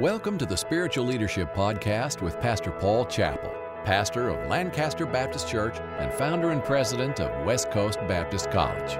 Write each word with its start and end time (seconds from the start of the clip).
Welcome 0.00 0.36
to 0.36 0.44
the 0.44 0.58
Spiritual 0.58 1.06
Leadership 1.06 1.54
Podcast 1.54 2.20
with 2.20 2.38
Pastor 2.38 2.70
Paul 2.70 3.06
Chappell, 3.06 3.50
pastor 3.82 4.28
of 4.28 4.46
Lancaster 4.46 5.06
Baptist 5.06 5.48
Church 5.48 5.78
and 5.98 6.12
founder 6.12 6.50
and 6.50 6.62
president 6.62 7.18
of 7.18 7.46
West 7.46 7.70
Coast 7.70 7.98
Baptist 8.06 8.50
College. 8.50 8.92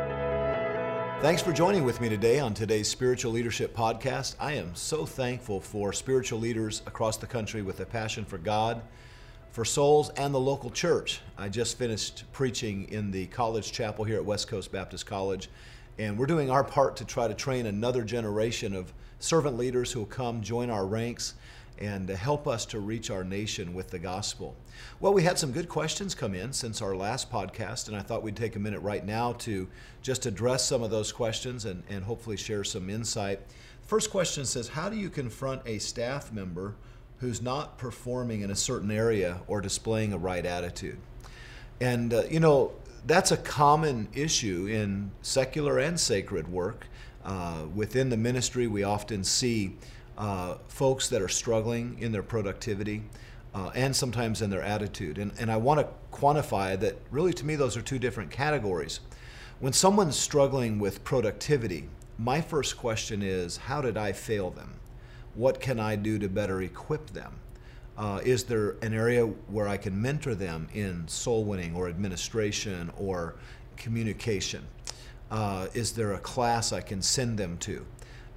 Thanks 1.20 1.42
for 1.42 1.52
joining 1.52 1.84
with 1.84 2.00
me 2.00 2.08
today 2.08 2.40
on 2.40 2.54
today's 2.54 2.88
Spiritual 2.88 3.32
Leadership 3.32 3.76
Podcast. 3.76 4.36
I 4.40 4.54
am 4.54 4.74
so 4.74 5.04
thankful 5.04 5.60
for 5.60 5.92
spiritual 5.92 6.38
leaders 6.38 6.80
across 6.86 7.18
the 7.18 7.26
country 7.26 7.60
with 7.60 7.78
a 7.80 7.84
passion 7.84 8.24
for 8.24 8.38
God, 8.38 8.80
for 9.50 9.66
souls, 9.66 10.08
and 10.16 10.32
the 10.32 10.40
local 10.40 10.70
church. 10.70 11.20
I 11.36 11.50
just 11.50 11.76
finished 11.76 12.24
preaching 12.32 12.88
in 12.88 13.10
the 13.10 13.26
college 13.26 13.70
chapel 13.70 14.06
here 14.06 14.16
at 14.16 14.24
West 14.24 14.48
Coast 14.48 14.72
Baptist 14.72 15.04
College, 15.04 15.50
and 15.98 16.18
we're 16.18 16.26
doing 16.26 16.50
our 16.50 16.64
part 16.64 16.96
to 16.96 17.04
try 17.04 17.26
to 17.28 17.34
train 17.34 17.66
another 17.66 18.04
generation 18.04 18.74
of 18.74 18.92
servant 19.18 19.56
leaders 19.56 19.92
who 19.92 20.00
will 20.00 20.06
come 20.06 20.42
join 20.42 20.70
our 20.70 20.86
ranks 20.86 21.34
and 21.78 22.08
help 22.08 22.46
us 22.46 22.64
to 22.66 22.80
reach 22.80 23.10
our 23.10 23.24
nation 23.24 23.74
with 23.74 23.90
the 23.90 23.98
gospel. 23.98 24.56
Well, 25.00 25.12
we 25.12 25.22
had 25.22 25.38
some 25.38 25.52
good 25.52 25.68
questions 25.68 26.14
come 26.14 26.34
in 26.34 26.52
since 26.52 26.80
our 26.80 26.96
last 26.96 27.30
podcast, 27.30 27.88
and 27.88 27.96
I 27.96 28.00
thought 28.00 28.22
we'd 28.22 28.36
take 28.36 28.56
a 28.56 28.58
minute 28.58 28.80
right 28.80 29.04
now 29.04 29.32
to 29.34 29.68
just 30.02 30.26
address 30.26 30.64
some 30.64 30.82
of 30.82 30.90
those 30.90 31.12
questions 31.12 31.64
and, 31.64 31.82
and 31.88 32.04
hopefully 32.04 32.36
share 32.36 32.64
some 32.64 32.88
insight. 32.88 33.40
First 33.82 34.10
question 34.10 34.44
says 34.44 34.68
How 34.68 34.88
do 34.88 34.96
you 34.96 35.10
confront 35.10 35.62
a 35.66 35.78
staff 35.78 36.32
member 36.32 36.74
who's 37.18 37.40
not 37.42 37.78
performing 37.78 38.40
in 38.42 38.50
a 38.50 38.56
certain 38.56 38.90
area 38.90 39.40
or 39.46 39.60
displaying 39.60 40.12
a 40.12 40.18
right 40.18 40.44
attitude? 40.44 40.98
And, 41.80 42.12
uh, 42.12 42.22
you 42.30 42.40
know, 42.40 42.72
that's 43.06 43.30
a 43.30 43.36
common 43.36 44.08
issue 44.14 44.66
in 44.66 45.12
secular 45.22 45.78
and 45.78 45.98
sacred 45.98 46.48
work. 46.48 46.86
Uh, 47.24 47.64
within 47.74 48.08
the 48.08 48.16
ministry, 48.16 48.66
we 48.66 48.82
often 48.82 49.22
see 49.22 49.76
uh, 50.18 50.56
folks 50.68 51.08
that 51.08 51.22
are 51.22 51.28
struggling 51.28 51.96
in 52.00 52.12
their 52.12 52.22
productivity 52.22 53.02
uh, 53.54 53.70
and 53.74 53.94
sometimes 53.94 54.42
in 54.42 54.50
their 54.50 54.62
attitude. 54.62 55.18
And, 55.18 55.32
and 55.38 55.50
I 55.50 55.56
want 55.56 55.80
to 55.80 55.88
quantify 56.16 56.78
that 56.80 56.98
really, 57.10 57.32
to 57.34 57.46
me, 57.46 57.54
those 57.54 57.76
are 57.76 57.82
two 57.82 57.98
different 57.98 58.30
categories. 58.30 59.00
When 59.60 59.72
someone's 59.72 60.16
struggling 60.16 60.78
with 60.78 61.04
productivity, 61.04 61.88
my 62.18 62.40
first 62.40 62.76
question 62.76 63.22
is 63.22 63.56
how 63.56 63.80
did 63.80 63.96
I 63.96 64.12
fail 64.12 64.50
them? 64.50 64.74
What 65.34 65.60
can 65.60 65.78
I 65.78 65.96
do 65.96 66.18
to 66.18 66.28
better 66.28 66.60
equip 66.62 67.10
them? 67.10 67.40
Uh, 67.98 68.20
is 68.24 68.44
there 68.44 68.76
an 68.82 68.92
area 68.92 69.24
where 69.24 69.68
I 69.68 69.78
can 69.78 70.00
mentor 70.00 70.34
them 70.34 70.68
in 70.74 71.08
soul 71.08 71.44
winning 71.44 71.74
or 71.74 71.88
administration 71.88 72.90
or 72.98 73.36
communication? 73.76 74.66
Uh, 75.30 75.68
is 75.72 75.92
there 75.92 76.12
a 76.12 76.18
class 76.18 76.72
I 76.72 76.80
can 76.80 77.00
send 77.00 77.38
them 77.38 77.56
to? 77.58 77.84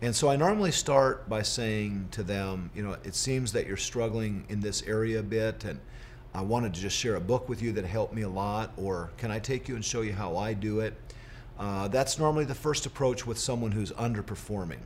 And 0.01 0.15
so 0.15 0.29
I 0.29 0.37
normally 0.37 0.71
start 0.71 1.27
by 1.27 1.41
saying 1.41 2.07
to 2.11 2.23
them, 2.23 2.71
you 2.73 2.83
know, 2.83 2.95
it 3.03 3.15
seems 3.15 3.51
that 3.51 3.67
you're 3.67 3.75
struggling 3.75 4.45
in 4.47 4.61
this 4.61 4.81
area 4.83 5.19
a 5.19 5.23
bit, 5.23 5.65
and 5.65 5.77
I 6.33 6.41
wanted 6.41 6.73
to 6.73 6.79
just 6.79 6.95
share 6.95 7.15
a 7.15 7.21
book 7.21 7.49
with 7.49 7.61
you 7.61 7.73
that 7.73 7.83
helped 7.83 8.13
me 8.13 8.21
a 8.21 8.29
lot, 8.29 8.71
or 8.77 9.11
can 9.17 9.29
I 9.29 9.39
take 9.39 9.67
you 9.67 9.75
and 9.75 9.83
show 9.83 10.01
you 10.01 10.13
how 10.13 10.37
I 10.37 10.53
do 10.53 10.79
it? 10.79 10.93
Uh, 11.59 11.89
that's 11.89 12.17
normally 12.17 12.45
the 12.45 12.55
first 12.55 12.85
approach 12.85 13.27
with 13.27 13.37
someone 13.37 13.73
who's 13.73 13.91
underperforming. 13.91 14.79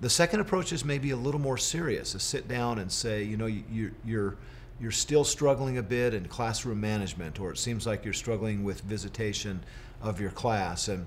The 0.00 0.10
second 0.10 0.40
approach 0.40 0.72
is 0.72 0.84
maybe 0.84 1.10
a 1.10 1.16
little 1.16 1.40
more 1.40 1.56
serious, 1.56 2.12
to 2.12 2.18
sit 2.18 2.48
down 2.48 2.78
and 2.78 2.90
say, 2.90 3.22
you 3.22 3.36
know, 3.36 3.46
you, 3.46 3.92
you're, 4.04 4.36
you're 4.80 4.90
still 4.90 5.24
struggling 5.24 5.78
a 5.78 5.82
bit 5.82 6.14
in 6.14 6.26
classroom 6.26 6.80
management, 6.80 7.40
or 7.40 7.52
it 7.52 7.58
seems 7.58 7.86
like 7.86 8.04
you're 8.04 8.12
struggling 8.12 8.64
with 8.64 8.80
visitation 8.82 9.62
of 10.02 10.20
your 10.20 10.30
class. 10.30 10.88
And 10.88 11.06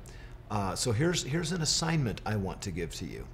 uh, 0.50 0.76
so 0.76 0.92
here's, 0.92 1.24
here's 1.24 1.52
an 1.52 1.62
assignment 1.62 2.22
I 2.26 2.38
want 2.38 2.62
to 2.62 2.72
give 2.72 2.96
to 2.96 3.06
you. 3.06 3.26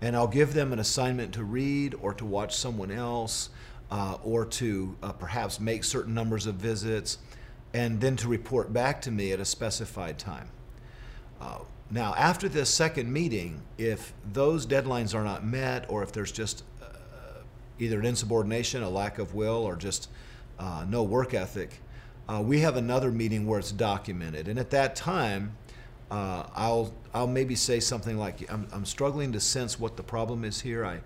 And 0.00 0.16
I'll 0.16 0.28
give 0.28 0.54
them 0.54 0.72
an 0.72 0.78
assignment 0.78 1.34
to 1.34 1.44
read 1.44 1.94
or 2.00 2.14
to 2.14 2.24
watch 2.24 2.56
someone 2.56 2.90
else 2.90 3.50
uh, 3.90 4.18
or 4.24 4.46
to 4.46 4.96
uh, 5.02 5.12
perhaps 5.12 5.60
make 5.60 5.84
certain 5.84 6.14
numbers 6.14 6.46
of 6.46 6.54
visits 6.56 7.18
and 7.74 8.00
then 8.00 8.16
to 8.16 8.28
report 8.28 8.72
back 8.72 9.00
to 9.02 9.10
me 9.10 9.32
at 9.32 9.40
a 9.40 9.44
specified 9.44 10.18
time. 10.18 10.48
Now, 11.92 12.14
after 12.14 12.48
this 12.48 12.70
second 12.70 13.12
meeting, 13.12 13.60
if 13.76 14.14
those 14.32 14.66
deadlines 14.66 15.14
are 15.14 15.22
not 15.22 15.44
met, 15.44 15.84
or 15.90 16.02
if 16.02 16.10
there's 16.10 16.32
just 16.32 16.64
uh, 16.80 16.86
either 17.78 18.00
an 18.00 18.06
insubordination, 18.06 18.82
a 18.82 18.88
lack 18.88 19.18
of 19.18 19.34
will, 19.34 19.62
or 19.68 19.76
just 19.76 20.08
uh, 20.58 20.86
no 20.88 21.02
work 21.02 21.34
ethic, 21.34 21.82
uh, 22.30 22.40
we 22.42 22.60
have 22.60 22.78
another 22.78 23.10
meeting 23.10 23.46
where 23.46 23.58
it's 23.58 23.72
documented. 23.72 24.48
And 24.48 24.58
at 24.58 24.70
that 24.70 24.96
time, 24.96 25.54
uh, 26.10 26.44
I'll 26.54 26.94
I'll 27.12 27.26
maybe 27.26 27.54
say 27.54 27.78
something 27.78 28.16
like, 28.16 28.50
I'm, 28.50 28.66
I'm 28.72 28.86
struggling 28.86 29.32
to 29.32 29.40
sense 29.40 29.78
what 29.78 29.98
the 29.98 30.02
problem 30.02 30.44
is 30.44 30.62
here. 30.62 30.86
I 30.86 31.00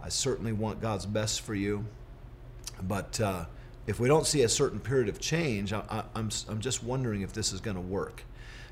I 0.00 0.08
certainly 0.08 0.52
want 0.52 0.80
God's 0.80 1.06
best 1.06 1.40
for 1.40 1.56
you, 1.56 1.84
but 2.82 3.20
uh, 3.20 3.46
if 3.88 3.98
we 3.98 4.06
don't 4.06 4.26
see 4.26 4.42
a 4.42 4.48
certain 4.48 4.78
period 4.78 5.08
of 5.08 5.18
change, 5.18 5.72
I, 5.72 6.04
I'm, 6.14 6.30
I'm 6.48 6.60
just 6.60 6.84
wondering 6.84 7.22
if 7.22 7.32
this 7.32 7.52
is 7.52 7.60
going 7.60 7.76
to 7.76 7.82
work. 7.82 8.22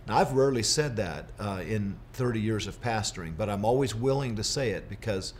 Now, 0.07 0.19
I've 0.19 0.33
rarely 0.33 0.63
said 0.63 0.97
that 0.97 1.31
uh, 1.41 1.63
in 1.67 1.97
30 2.13 2.41
years 2.41 2.67
of 2.69 2.81
pastoring, 2.81 3.37
but 3.37 3.51
I'm 3.51 3.65
always 3.65 3.95
willing 3.95 4.37
to 4.37 4.45
say 4.45 4.71
it 4.71 4.89
because 4.89 5.35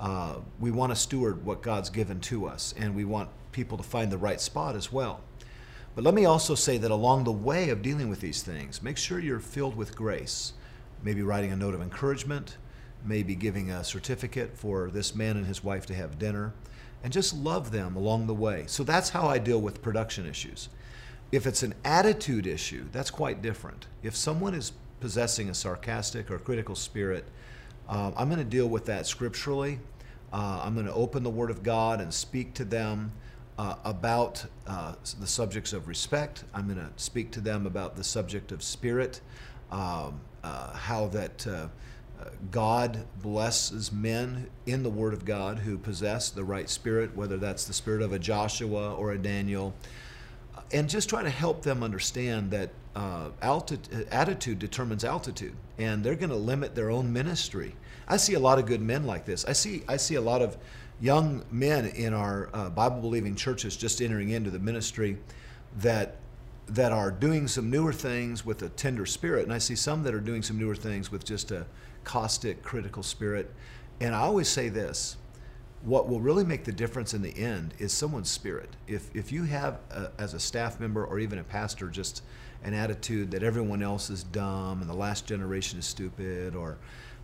uh, 0.00 0.36
we 0.58 0.70
want 0.70 0.90
to 0.90 0.96
steward 0.96 1.44
what 1.44 1.62
God's 1.62 1.90
given 1.90 2.20
to 2.20 2.46
us, 2.46 2.74
and 2.78 2.94
we 2.94 3.04
want 3.04 3.28
people 3.52 3.76
to 3.76 3.84
find 3.84 4.10
the 4.10 4.18
right 4.18 4.40
spot 4.40 4.74
as 4.74 4.90
well. 4.90 5.20
But 5.94 6.04
let 6.04 6.14
me 6.14 6.24
also 6.24 6.54
say 6.54 6.78
that 6.78 6.90
along 6.90 7.24
the 7.24 7.32
way 7.32 7.68
of 7.68 7.82
dealing 7.82 8.08
with 8.08 8.20
these 8.20 8.42
things, 8.42 8.82
make 8.82 8.96
sure 8.96 9.18
you're 9.18 9.38
filled 9.38 9.76
with 9.76 9.96
grace. 9.96 10.54
Maybe 11.02 11.22
writing 11.22 11.52
a 11.52 11.56
note 11.56 11.74
of 11.74 11.82
encouragement, 11.82 12.56
maybe 13.04 13.34
giving 13.34 13.70
a 13.70 13.84
certificate 13.84 14.56
for 14.56 14.90
this 14.90 15.14
man 15.14 15.36
and 15.36 15.46
his 15.46 15.62
wife 15.62 15.86
to 15.86 15.94
have 15.94 16.18
dinner, 16.18 16.52
and 17.02 17.12
just 17.12 17.34
love 17.34 17.70
them 17.70 17.96
along 17.96 18.26
the 18.26 18.34
way. 18.34 18.64
So 18.66 18.82
that's 18.82 19.10
how 19.10 19.28
I 19.28 19.38
deal 19.38 19.60
with 19.60 19.82
production 19.82 20.26
issues. 20.26 20.70
If 21.32 21.46
it's 21.46 21.62
an 21.62 21.74
attitude 21.84 22.46
issue, 22.46 22.86
that's 22.92 23.10
quite 23.10 23.42
different. 23.42 23.86
If 24.02 24.14
someone 24.14 24.54
is 24.54 24.72
possessing 25.00 25.48
a 25.48 25.54
sarcastic 25.54 26.30
or 26.30 26.38
critical 26.38 26.74
spirit, 26.74 27.24
uh, 27.88 28.12
I'm 28.16 28.28
going 28.28 28.38
to 28.38 28.44
deal 28.44 28.68
with 28.68 28.86
that 28.86 29.06
scripturally. 29.06 29.80
Uh, 30.32 30.60
I'm 30.62 30.74
going 30.74 30.86
to 30.86 30.94
open 30.94 31.22
the 31.22 31.30
Word 31.30 31.50
of 31.50 31.62
God 31.62 32.00
and 32.00 32.12
speak 32.12 32.54
to 32.54 32.64
them 32.64 33.12
uh, 33.58 33.76
about 33.84 34.44
uh, 34.66 34.94
the 35.18 35.26
subjects 35.26 35.72
of 35.72 35.88
respect. 35.88 36.44
I'm 36.54 36.66
going 36.66 36.78
to 36.78 36.90
speak 36.96 37.30
to 37.32 37.40
them 37.40 37.66
about 37.66 37.96
the 37.96 38.04
subject 38.04 38.52
of 38.52 38.62
spirit, 38.62 39.20
um, 39.70 40.20
uh, 40.44 40.74
how 40.74 41.08
that 41.08 41.46
uh, 41.46 41.68
God 42.50 43.04
blesses 43.22 43.92
men 43.92 44.48
in 44.66 44.82
the 44.82 44.90
Word 44.90 45.12
of 45.12 45.24
God 45.24 45.58
who 45.58 45.78
possess 45.78 46.30
the 46.30 46.44
right 46.44 46.68
spirit, 46.68 47.16
whether 47.16 47.36
that's 47.36 47.64
the 47.64 47.72
spirit 47.72 48.02
of 48.02 48.12
a 48.12 48.18
Joshua 48.18 48.94
or 48.94 49.12
a 49.12 49.18
Daniel 49.18 49.74
and 50.72 50.88
just 50.88 51.08
try 51.08 51.22
to 51.22 51.30
help 51.30 51.62
them 51.62 51.82
understand 51.82 52.50
that 52.50 52.70
uh, 52.94 53.30
attitude 54.10 54.58
determines 54.58 55.04
altitude, 55.04 55.54
and 55.78 56.02
they're 56.02 56.14
going 56.14 56.30
to 56.30 56.36
limit 56.36 56.74
their 56.74 56.90
own 56.90 57.12
ministry. 57.12 57.74
I 58.08 58.16
see 58.16 58.34
a 58.34 58.40
lot 58.40 58.58
of 58.58 58.66
good 58.66 58.80
men 58.80 59.04
like 59.04 59.24
this. 59.24 59.44
I 59.44 59.52
see 59.52 59.82
I 59.88 59.96
see 59.96 60.14
a 60.14 60.20
lot 60.20 60.42
of 60.42 60.56
young 61.00 61.44
men 61.50 61.86
in 61.86 62.14
our 62.14 62.48
uh, 62.54 62.70
Bible 62.70 63.00
believing 63.00 63.34
churches 63.34 63.76
just 63.76 64.00
entering 64.00 64.30
into 64.30 64.50
the 64.50 64.58
ministry 64.58 65.18
that 65.78 66.16
that 66.68 66.90
are 66.90 67.10
doing 67.10 67.46
some 67.46 67.70
newer 67.70 67.92
things 67.92 68.44
with 68.44 68.62
a 68.62 68.68
tender 68.70 69.06
spirit, 69.06 69.44
and 69.44 69.52
I 69.52 69.58
see 69.58 69.76
some 69.76 70.02
that 70.02 70.14
are 70.14 70.20
doing 70.20 70.42
some 70.42 70.58
newer 70.58 70.74
things 70.74 71.12
with 71.12 71.24
just 71.24 71.50
a 71.50 71.66
caustic, 72.04 72.62
critical 72.62 73.02
spirit. 73.02 73.52
And 74.00 74.14
I 74.14 74.20
always 74.20 74.48
say 74.48 74.68
this 74.68 75.16
what 75.82 76.08
will 76.08 76.20
really 76.20 76.44
make 76.44 76.64
the 76.64 76.72
difference 76.72 77.14
in 77.14 77.22
the 77.22 77.36
end 77.36 77.74
is 77.78 77.92
someone's 77.92 78.30
spirit. 78.30 78.70
If, 78.88 79.14
if 79.14 79.30
you 79.30 79.44
have, 79.44 79.78
a, 79.90 80.10
as 80.18 80.34
a 80.34 80.40
staff 80.40 80.80
member 80.80 81.04
or 81.04 81.18
even 81.18 81.38
a 81.38 81.44
pastor, 81.44 81.88
just 81.88 82.22
an 82.64 82.74
attitude 82.74 83.30
that 83.30 83.42
everyone 83.42 83.82
else 83.82 84.10
is 84.10 84.24
dumb 84.24 84.80
and 84.80 84.90
the 84.90 84.94
last 84.96 85.26
generation 85.26 85.78
is 85.78 85.86
stupid, 85.86 86.56
or 86.56 86.78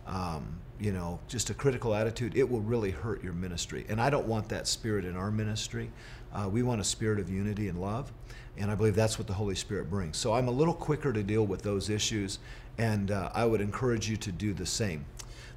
um, 0.07 0.59
you 0.79 0.91
know, 0.91 1.19
just 1.27 1.49
a 1.49 1.53
critical 1.53 1.95
attitude, 1.95 2.35
it 2.35 2.49
will 2.49 2.61
really 2.61 2.91
hurt 2.91 3.23
your 3.23 3.33
ministry. 3.33 3.85
And 3.89 4.01
I 4.01 4.09
don't 4.09 4.27
want 4.27 4.49
that 4.49 4.67
spirit 4.67 5.05
in 5.05 5.15
our 5.15 5.31
ministry. 5.31 5.91
Uh, 6.33 6.49
we 6.49 6.63
want 6.63 6.81
a 6.81 6.83
spirit 6.83 7.19
of 7.19 7.29
unity 7.29 7.67
and 7.67 7.79
love, 7.79 8.11
and 8.57 8.71
I 8.71 8.75
believe 8.75 8.95
that's 8.95 9.17
what 9.17 9.27
the 9.27 9.33
Holy 9.33 9.55
Spirit 9.55 9.89
brings. 9.89 10.17
So 10.17 10.33
I'm 10.33 10.47
a 10.47 10.51
little 10.51 10.73
quicker 10.73 11.13
to 11.13 11.23
deal 11.23 11.45
with 11.45 11.61
those 11.61 11.89
issues, 11.89 12.39
and 12.77 13.11
uh, 13.11 13.29
I 13.33 13.45
would 13.45 13.61
encourage 13.61 14.09
you 14.09 14.17
to 14.17 14.31
do 14.31 14.53
the 14.53 14.65
same. 14.65 15.05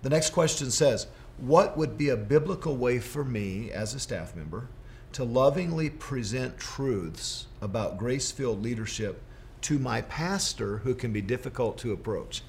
The 0.02 0.10
next 0.10 0.30
question 0.30 0.70
says, 0.70 1.06
what 1.38 1.76
would 1.76 1.98
be 1.98 2.08
a 2.08 2.16
biblical 2.16 2.76
way 2.76 2.98
for 2.98 3.24
me 3.24 3.70
as 3.70 3.94
a 3.94 4.00
staff 4.00 4.34
member 4.34 4.68
to 5.12 5.24
lovingly 5.24 5.90
present 5.90 6.58
truths 6.58 7.46
about 7.60 7.98
grace 7.98 8.30
filled 8.30 8.62
leadership 8.62 9.22
to 9.62 9.78
my 9.78 10.02
pastor 10.02 10.78
who 10.78 10.94
can 10.94 11.12
be 11.12 11.20
difficult 11.20 11.78
to 11.78 11.92
approach? 11.92 12.42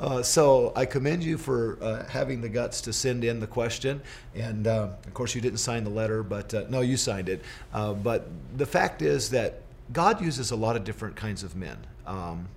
Uh, 0.00 0.22
so 0.22 0.72
I 0.76 0.86
commend 0.86 1.24
you 1.24 1.36
for 1.36 1.76
uh, 1.80 2.04
having 2.04 2.40
the 2.40 2.48
guts 2.48 2.80
to 2.82 2.92
send 2.92 3.24
in 3.24 3.40
the 3.40 3.48
question. 3.48 4.00
And 4.34 4.66
uh, 4.66 4.90
of 5.04 5.14
course, 5.14 5.34
you 5.34 5.40
didn't 5.40 5.58
sign 5.58 5.82
the 5.82 5.90
letter, 5.90 6.22
but 6.22 6.54
uh, 6.54 6.64
no, 6.68 6.82
you 6.82 6.96
signed 6.96 7.28
it. 7.28 7.42
Uh, 7.72 7.94
but 7.94 8.28
the 8.56 8.66
fact 8.66 9.02
is 9.02 9.30
that 9.30 9.62
God 9.92 10.20
uses 10.20 10.50
a 10.52 10.56
lot 10.56 10.76
of 10.76 10.84
different 10.84 11.16
kinds 11.16 11.42
of 11.42 11.56
men. 11.56 11.78
Um, 12.06 12.48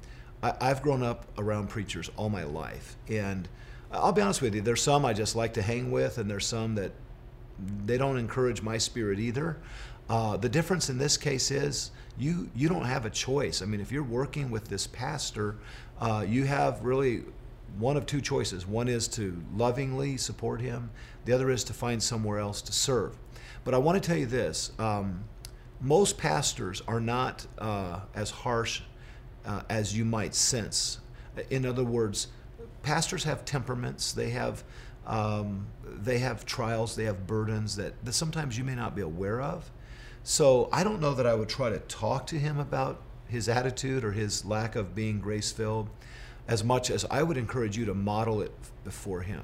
I, 0.43 0.53
I've 0.61 0.81
grown 0.83 1.01
up 1.01 1.25
around 1.37 1.69
preachers 1.69 2.11
all 2.15 2.29
my 2.29 2.43
life. 2.43 2.95
And 3.09 3.47
I'll 3.91 4.11
be 4.11 4.21
honest 4.21 4.41
with 4.41 4.55
you. 4.55 4.61
There's 4.61 4.81
some 4.81 5.05
I 5.05 5.13
just 5.13 5.35
like 5.35 5.53
to 5.55 5.61
hang 5.61 5.91
with, 5.91 6.17
and 6.17 6.29
there's 6.29 6.45
some 6.45 6.75
that 6.75 6.91
they 7.85 7.97
don't 7.97 8.17
encourage 8.17 8.61
my 8.61 8.77
spirit 8.77 9.19
either. 9.19 9.57
Uh, 10.09 10.37
the 10.37 10.49
difference 10.49 10.89
in 10.89 10.97
this 10.97 11.17
case 11.17 11.51
is 11.51 11.91
you 12.17 12.49
you 12.55 12.67
don't 12.69 12.85
have 12.85 13.05
a 13.05 13.09
choice. 13.09 13.61
I 13.61 13.65
mean, 13.65 13.81
if 13.81 13.91
you're 13.91 14.03
working 14.03 14.49
with 14.49 14.67
this 14.67 14.87
pastor, 14.87 15.57
uh, 15.99 16.25
you 16.27 16.45
have 16.45 16.83
really 16.83 17.23
one 17.77 17.97
of 17.97 18.05
two 18.05 18.21
choices. 18.21 18.67
One 18.67 18.87
is 18.87 19.07
to 19.09 19.41
lovingly 19.55 20.17
support 20.17 20.61
him. 20.61 20.89
The 21.25 21.33
other 21.33 21.49
is 21.49 21.63
to 21.65 21.73
find 21.73 22.01
somewhere 22.01 22.39
else 22.39 22.61
to 22.63 22.73
serve. 22.73 23.15
But 23.63 23.73
I 23.73 23.77
want 23.77 24.01
to 24.01 24.07
tell 24.07 24.17
you 24.17 24.25
this: 24.25 24.71
um, 24.79 25.23
most 25.81 26.17
pastors 26.17 26.81
are 26.87 26.99
not 26.99 27.45
uh, 27.57 28.01
as 28.15 28.31
harsh 28.31 28.81
uh, 29.45 29.61
as 29.69 29.97
you 29.97 30.05
might 30.05 30.35
sense. 30.35 30.99
In 31.49 31.65
other 31.65 31.83
words, 31.83 32.27
pastors 32.83 33.23
have 33.23 33.45
temperaments. 33.45 34.11
They 34.11 34.31
have 34.31 34.63
um, 35.05 35.67
they 35.83 36.19
have 36.19 36.45
trials. 36.45 36.95
They 36.95 37.05
have 37.05 37.25
burdens 37.25 37.75
that, 37.75 38.05
that 38.05 38.13
sometimes 38.13 38.57
you 38.57 38.63
may 38.63 38.75
not 38.75 38.95
be 38.95 39.01
aware 39.01 39.41
of. 39.41 39.69
So 40.23 40.69
I 40.71 40.83
don't 40.83 41.01
know 41.01 41.13
that 41.15 41.25
I 41.25 41.33
would 41.33 41.49
try 41.49 41.69
to 41.69 41.79
talk 41.79 42.27
to 42.27 42.37
him 42.37 42.59
about 42.59 43.01
his 43.27 43.49
attitude 43.49 44.03
or 44.03 44.11
his 44.11 44.45
lack 44.45 44.75
of 44.75 44.93
being 44.93 45.19
grace 45.19 45.51
filled 45.51 45.89
as 46.47 46.63
much 46.63 46.91
as 46.91 47.05
I 47.09 47.23
would 47.23 47.37
encourage 47.37 47.77
you 47.77 47.85
to 47.85 47.93
model 47.93 48.41
it 48.41 48.51
before 48.83 49.21
him, 49.21 49.43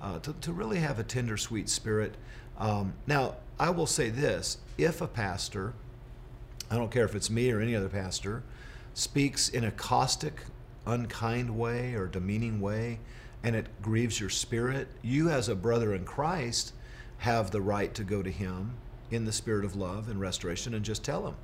uh, 0.00 0.18
to, 0.20 0.32
to 0.32 0.52
really 0.52 0.78
have 0.78 0.98
a 0.98 1.02
tender, 1.02 1.36
sweet 1.36 1.68
spirit. 1.68 2.14
Um, 2.58 2.94
now, 3.06 3.36
I 3.58 3.70
will 3.70 3.86
say 3.86 4.10
this 4.10 4.58
if 4.78 5.00
a 5.00 5.06
pastor, 5.06 5.74
I 6.70 6.76
don't 6.76 6.90
care 6.90 7.04
if 7.04 7.14
it's 7.14 7.30
me 7.30 7.50
or 7.50 7.60
any 7.60 7.74
other 7.74 7.88
pastor, 7.88 8.42
speaks 8.94 9.48
in 9.48 9.64
a 9.64 9.70
caustic, 9.70 10.42
unkind 10.86 11.58
way 11.58 11.94
or 11.94 12.06
demeaning 12.06 12.60
way, 12.60 13.00
and 13.42 13.54
it 13.54 13.66
grieves 13.82 14.18
your 14.18 14.30
spirit, 14.30 14.88
you 15.02 15.28
as 15.28 15.48
a 15.48 15.54
brother 15.54 15.94
in 15.94 16.04
Christ 16.04 16.72
have 17.18 17.50
the 17.50 17.60
right 17.60 17.92
to 17.94 18.04
go 18.04 18.22
to 18.22 18.30
him 18.30 18.74
in 19.10 19.24
the 19.24 19.32
spirit 19.32 19.64
of 19.64 19.76
love 19.76 20.08
and 20.08 20.20
restoration 20.20 20.74
and 20.74 20.84
just 20.84 21.04
tell 21.04 21.26
him, 21.26 21.36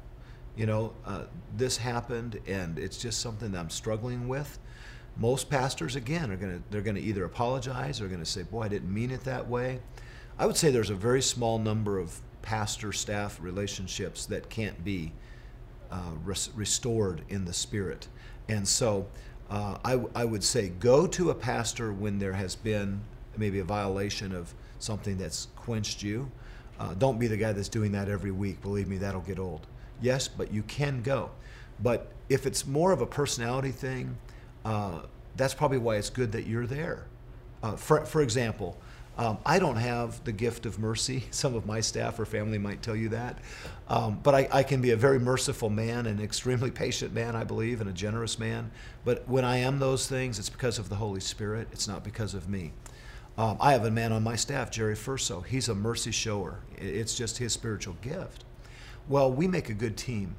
you 0.57 0.67
know, 0.67 0.93
uh, 1.07 1.23
this 1.57 1.77
happened 1.77 2.41
and 2.47 2.79
it's 2.79 2.99
just 2.99 3.21
something 3.21 3.53
that 3.53 3.59
I'm 3.59 3.71
struggling 3.71 4.29
with. 4.29 4.59
Most 5.17 5.51
pastors, 5.51 5.95
again, 5.95 6.31
are 6.31 6.37
to 6.59 6.63
they're 6.71 6.81
to 6.97 7.03
either 7.03 7.25
apologize 7.25 8.01
or 8.01 8.09
to 8.21 8.27
say, 8.27 8.43
"Boy, 8.43 8.63
I 8.63 8.69
didn't 8.69 8.93
mean 8.93 9.11
it 9.11 9.25
that 9.25 9.47
way." 9.47 9.81
I 10.39 10.47
would 10.47 10.57
say 10.57 10.71
there's 10.71 10.91
a 10.91 10.95
very 10.95 11.21
small 11.21 11.59
number 11.59 11.99
of 11.99 12.19
pastor 12.41 12.93
staff 12.93 13.39
relationships 13.41 14.27
that 14.27 14.49
can't 14.49 14.83
be 14.83 15.13
uh, 15.91 16.13
res- 16.25 16.51
restored 16.55 17.23
in 17.29 17.45
the 17.45 17.53
spirit. 17.53 18.09
And 18.49 18.67
so 18.67 19.07
uh, 19.53 19.77
I, 19.85 20.01
I 20.15 20.25
would 20.25 20.43
say 20.43 20.71
go 20.71 21.07
to 21.09 21.29
a 21.29 21.35
pastor 21.35 21.93
when 21.93 22.19
there 22.19 22.33
has 22.33 22.57
been 22.57 23.03
maybe 23.37 23.59
a 23.59 23.65
violation 23.65 24.35
of 24.35 24.55
something 24.79 25.19
that's 25.19 25.49
quenched 25.57 26.03
you. 26.03 26.31
Uh, 26.81 26.95
don't 26.95 27.19
be 27.19 27.27
the 27.27 27.37
guy 27.37 27.53
that's 27.53 27.69
doing 27.69 27.93
that 27.93 28.09
every 28.09 28.31
week. 28.31 28.63
Believe 28.63 28.89
me, 28.89 28.97
that'll 28.97 29.21
get 29.21 29.39
old. 29.39 29.67
Yes, 30.01 30.27
but 30.27 30.53
you 30.55 30.63
can 30.63 31.03
go. 31.03 31.31
But 31.83 32.11
if 32.31 32.47
it's 32.47 32.67
more 32.67 32.93
of 32.93 33.03
a 33.03 33.07
personality 33.07 33.73
thing, 33.73 34.17
uh, 34.65 35.03
that's 35.37 35.53
probably 35.53 35.79
why 35.79 35.97
it's 35.97 36.09
good 36.09 36.33
that 36.33 36.47
you're 36.47 36.67
there. 36.67 37.05
Uh, 37.63 37.77
for, 37.77 38.07
for 38.07 38.23
example, 38.23 38.79
um, 39.19 39.39
I 39.45 39.59
don't 39.59 39.77
have 39.77 40.25
the 40.25 40.33
gift 40.33 40.65
of 40.65 40.79
mercy. 40.79 41.25
Some 41.31 41.55
of 41.55 41.67
my 41.67 41.81
staff 41.81 42.19
or 42.19 42.25
family 42.25 42.59
might 42.59 42.83
tell 42.83 42.97
you 42.97 43.11
that. 43.11 43.39
Um, 43.89 44.21
but 44.23 44.35
I, 44.35 44.49
I, 44.51 44.63
can 44.63 44.81
be 44.81 44.91
a 44.93 44.97
very 44.97 45.19
merciful 45.19 45.69
man, 45.69 46.07
an 46.07 46.21
extremely 46.21 46.71
patient 46.83 47.13
man, 47.13 47.37
I 47.37 47.45
believe, 47.45 47.81
and 47.81 47.91
a 47.91 47.93
generous 47.93 48.39
man. 48.39 48.71
But 49.05 49.29
when 49.29 49.45
I 49.45 49.59
am 49.59 49.79
those 49.79 50.07
things, 50.07 50.39
it's 50.39 50.49
because 50.49 50.79
of 50.79 50.89
the 50.89 50.95
Holy 50.95 51.21
Spirit, 51.21 51.69
it's 51.73 51.87
not 51.87 52.03
because 52.05 52.33
of 52.35 52.49
me. 52.49 52.73
Um, 53.37 53.57
I 53.61 53.73
have 53.73 53.85
a 53.85 53.91
man 53.91 54.13
on 54.13 54.23
my 54.23 54.37
staff, 54.37 54.71
Jerry 54.71 54.95
Ferrso. 54.95 55.45
He's 55.45 55.69
a 55.69 55.75
mercy 55.75 56.11
shower, 56.11 56.61
it's 56.77 57.15
just 57.15 57.39
his 57.39 57.53
spiritual 57.53 57.97
gift. 58.03 58.45
Well, 59.09 59.33
we 59.33 59.49
make 59.49 59.69
a 59.69 59.75
good 59.75 59.97
team. 59.97 60.37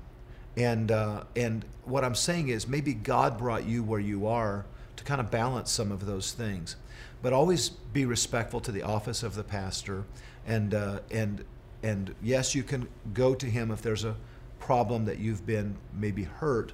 And, 0.55 0.91
uh, 0.91 1.23
and 1.35 1.65
what 1.83 2.03
I'm 2.03 2.15
saying 2.15 2.49
is 2.49 2.67
maybe 2.67 2.93
God 2.93 3.37
brought 3.37 3.65
you 3.65 3.83
where 3.83 3.99
you 3.99 4.27
are 4.27 4.65
to 4.95 5.03
kind 5.03 5.19
of 5.19 5.31
balance 5.31 5.71
some 5.71 5.91
of 5.91 6.05
those 6.05 6.31
things 6.31 6.75
but 7.23 7.33
always 7.33 7.69
be 7.69 8.05
respectful 8.05 8.59
to 8.59 8.71
the 8.71 8.83
office 8.83 9.23
of 9.23 9.33
the 9.33 9.43
pastor. 9.43 10.03
And, 10.45 10.75
uh, 10.75 10.99
and, 11.09 11.43
and 11.81 12.13
yes, 12.21 12.53
you 12.53 12.61
can 12.61 12.87
go 13.13 13.33
to 13.33 13.45
him 13.47 13.71
if 13.71 13.81
there's 13.81 14.03
a 14.03 14.15
problem 14.59 15.05
that 15.05 15.17
you've 15.19 15.45
been 15.45 15.75
maybe 15.97 16.23
hurt, 16.23 16.73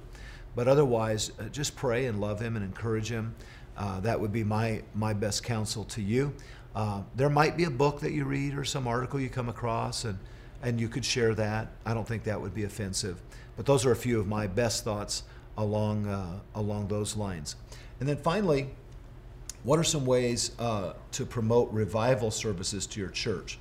but 0.54 0.68
otherwise, 0.68 1.30
uh, 1.38 1.44
just 1.44 1.76
pray 1.76 2.06
and 2.06 2.20
love 2.20 2.40
him 2.40 2.56
and 2.56 2.64
encourage 2.64 3.08
him. 3.08 3.34
Uh, 3.76 4.00
that 4.00 4.20
would 4.20 4.32
be 4.32 4.44
my, 4.44 4.82
my 4.94 5.14
best 5.14 5.44
counsel 5.44 5.84
to 5.84 6.02
you. 6.02 6.34
Uh, 6.74 7.02
there 7.14 7.30
might 7.30 7.56
be 7.56 7.64
a 7.64 7.70
book 7.70 8.00
that 8.00 8.12
you 8.12 8.24
read 8.24 8.54
or 8.54 8.64
some 8.64 8.88
article 8.88 9.20
you 9.20 9.28
come 9.28 9.48
across, 9.48 10.04
and, 10.04 10.18
and 10.62 10.80
you 10.80 10.88
could 10.88 11.04
share 11.04 11.34
that. 11.34 11.68
I 11.86 11.94
don't 11.94 12.06
think 12.06 12.24
that 12.24 12.40
would 12.40 12.54
be 12.54 12.64
offensive. 12.64 13.22
But 13.56 13.66
those 13.66 13.86
are 13.86 13.92
a 13.92 13.96
few 13.96 14.18
of 14.18 14.26
my 14.26 14.48
best 14.48 14.82
thoughts 14.82 15.22
along, 15.56 16.06
uh, 16.06 16.40
along 16.56 16.88
those 16.88 17.16
lines. 17.16 17.54
And 18.00 18.08
then 18.08 18.16
finally, 18.16 18.70
what 19.62 19.78
are 19.78 19.84
some 19.84 20.06
ways 20.06 20.52
uh, 20.58 20.94
to 21.12 21.26
promote 21.26 21.70
revival 21.70 22.30
services 22.30 22.86
to 22.88 23.00
your 23.00 23.10
church? 23.10 23.58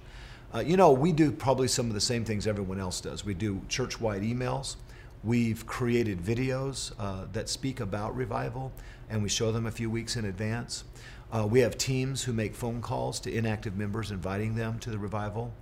Uh, 0.54 0.60
you 0.60 0.78
know, 0.78 0.92
we 0.92 1.12
do 1.12 1.32
probably 1.32 1.68
some 1.68 1.88
of 1.88 1.94
the 1.94 2.02
same 2.02 2.26
things 2.26 2.48
everyone 2.48 2.80
else 2.80 3.02
does. 3.02 3.24
We 3.24 3.34
do 3.34 3.62
church 3.68 4.00
wide 4.00 4.24
emails. 4.24 4.78
We've 5.24 5.66
created 5.68 6.22
videos 6.22 6.94
uh, 6.98 7.26
that 7.34 7.50
speak 7.50 7.82
about 7.82 8.16
revival, 8.16 8.72
and 9.10 9.22
we 9.22 9.30
show 9.30 9.52
them 9.52 9.66
a 9.66 9.72
few 9.72 9.90
weeks 9.90 10.16
in 10.16 10.26
advance. 10.26 10.86
Uh, 11.32 11.46
we 11.46 11.60
have 11.60 11.78
teams 11.78 12.24
who 12.24 12.34
make 12.34 12.56
phone 12.56 12.82
calls 12.82 13.20
to 13.20 13.32
inactive 13.32 13.78
members, 13.78 14.12
inviting 14.12 14.56
them 14.56 14.80
to 14.80 14.90
the 14.90 14.98
revival. 14.98 15.54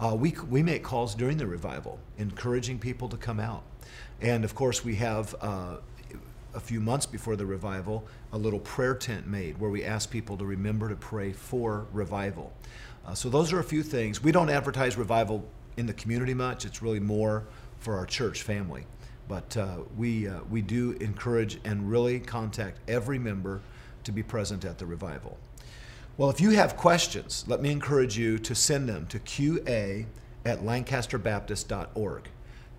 Uh, 0.00 0.14
we, 0.14 0.34
we 0.48 0.62
make 0.62 0.82
calls 0.82 1.14
during 1.14 1.36
the 1.36 1.46
revival, 1.46 1.98
encouraging 2.16 2.78
people 2.78 3.08
to 3.08 3.16
come 3.16 3.38
out. 3.38 3.62
And 4.20 4.44
of 4.44 4.54
course, 4.54 4.84
we 4.84 4.94
have 4.96 5.34
uh, 5.40 5.76
a 6.54 6.60
few 6.60 6.80
months 6.80 7.06
before 7.06 7.36
the 7.36 7.46
revival, 7.46 8.04
a 8.32 8.38
little 8.38 8.60
prayer 8.60 8.94
tent 8.94 9.26
made 9.26 9.58
where 9.58 9.70
we 9.70 9.84
ask 9.84 10.10
people 10.10 10.36
to 10.36 10.44
remember 10.44 10.88
to 10.88 10.96
pray 10.96 11.32
for 11.32 11.86
revival. 11.92 12.52
Uh, 13.06 13.14
so 13.14 13.28
those 13.28 13.52
are 13.52 13.58
a 13.58 13.64
few 13.64 13.82
things. 13.82 14.22
We 14.22 14.32
don't 14.32 14.50
advertise 14.50 14.96
revival 14.96 15.44
in 15.76 15.86
the 15.86 15.92
community 15.94 16.34
much. 16.34 16.64
It's 16.64 16.82
really 16.82 17.00
more 17.00 17.44
for 17.78 17.96
our 17.96 18.06
church 18.06 18.42
family. 18.42 18.86
But 19.28 19.56
uh, 19.56 19.78
we, 19.96 20.28
uh, 20.28 20.40
we 20.50 20.62
do 20.62 20.92
encourage 21.00 21.58
and 21.64 21.90
really 21.90 22.20
contact 22.20 22.78
every 22.88 23.18
member 23.18 23.60
to 24.04 24.12
be 24.12 24.22
present 24.22 24.64
at 24.64 24.78
the 24.78 24.86
revival. 24.86 25.38
Well, 26.18 26.28
if 26.28 26.40
you 26.40 26.50
have 26.50 26.76
questions, 26.76 27.44
let 27.48 27.62
me 27.62 27.70
encourage 27.70 28.18
you 28.18 28.38
to 28.40 28.54
send 28.54 28.88
them 28.88 29.06
to 29.06 29.18
qa 29.18 30.04
at 30.44 30.60
lancasterbaptist.org. 30.60 32.28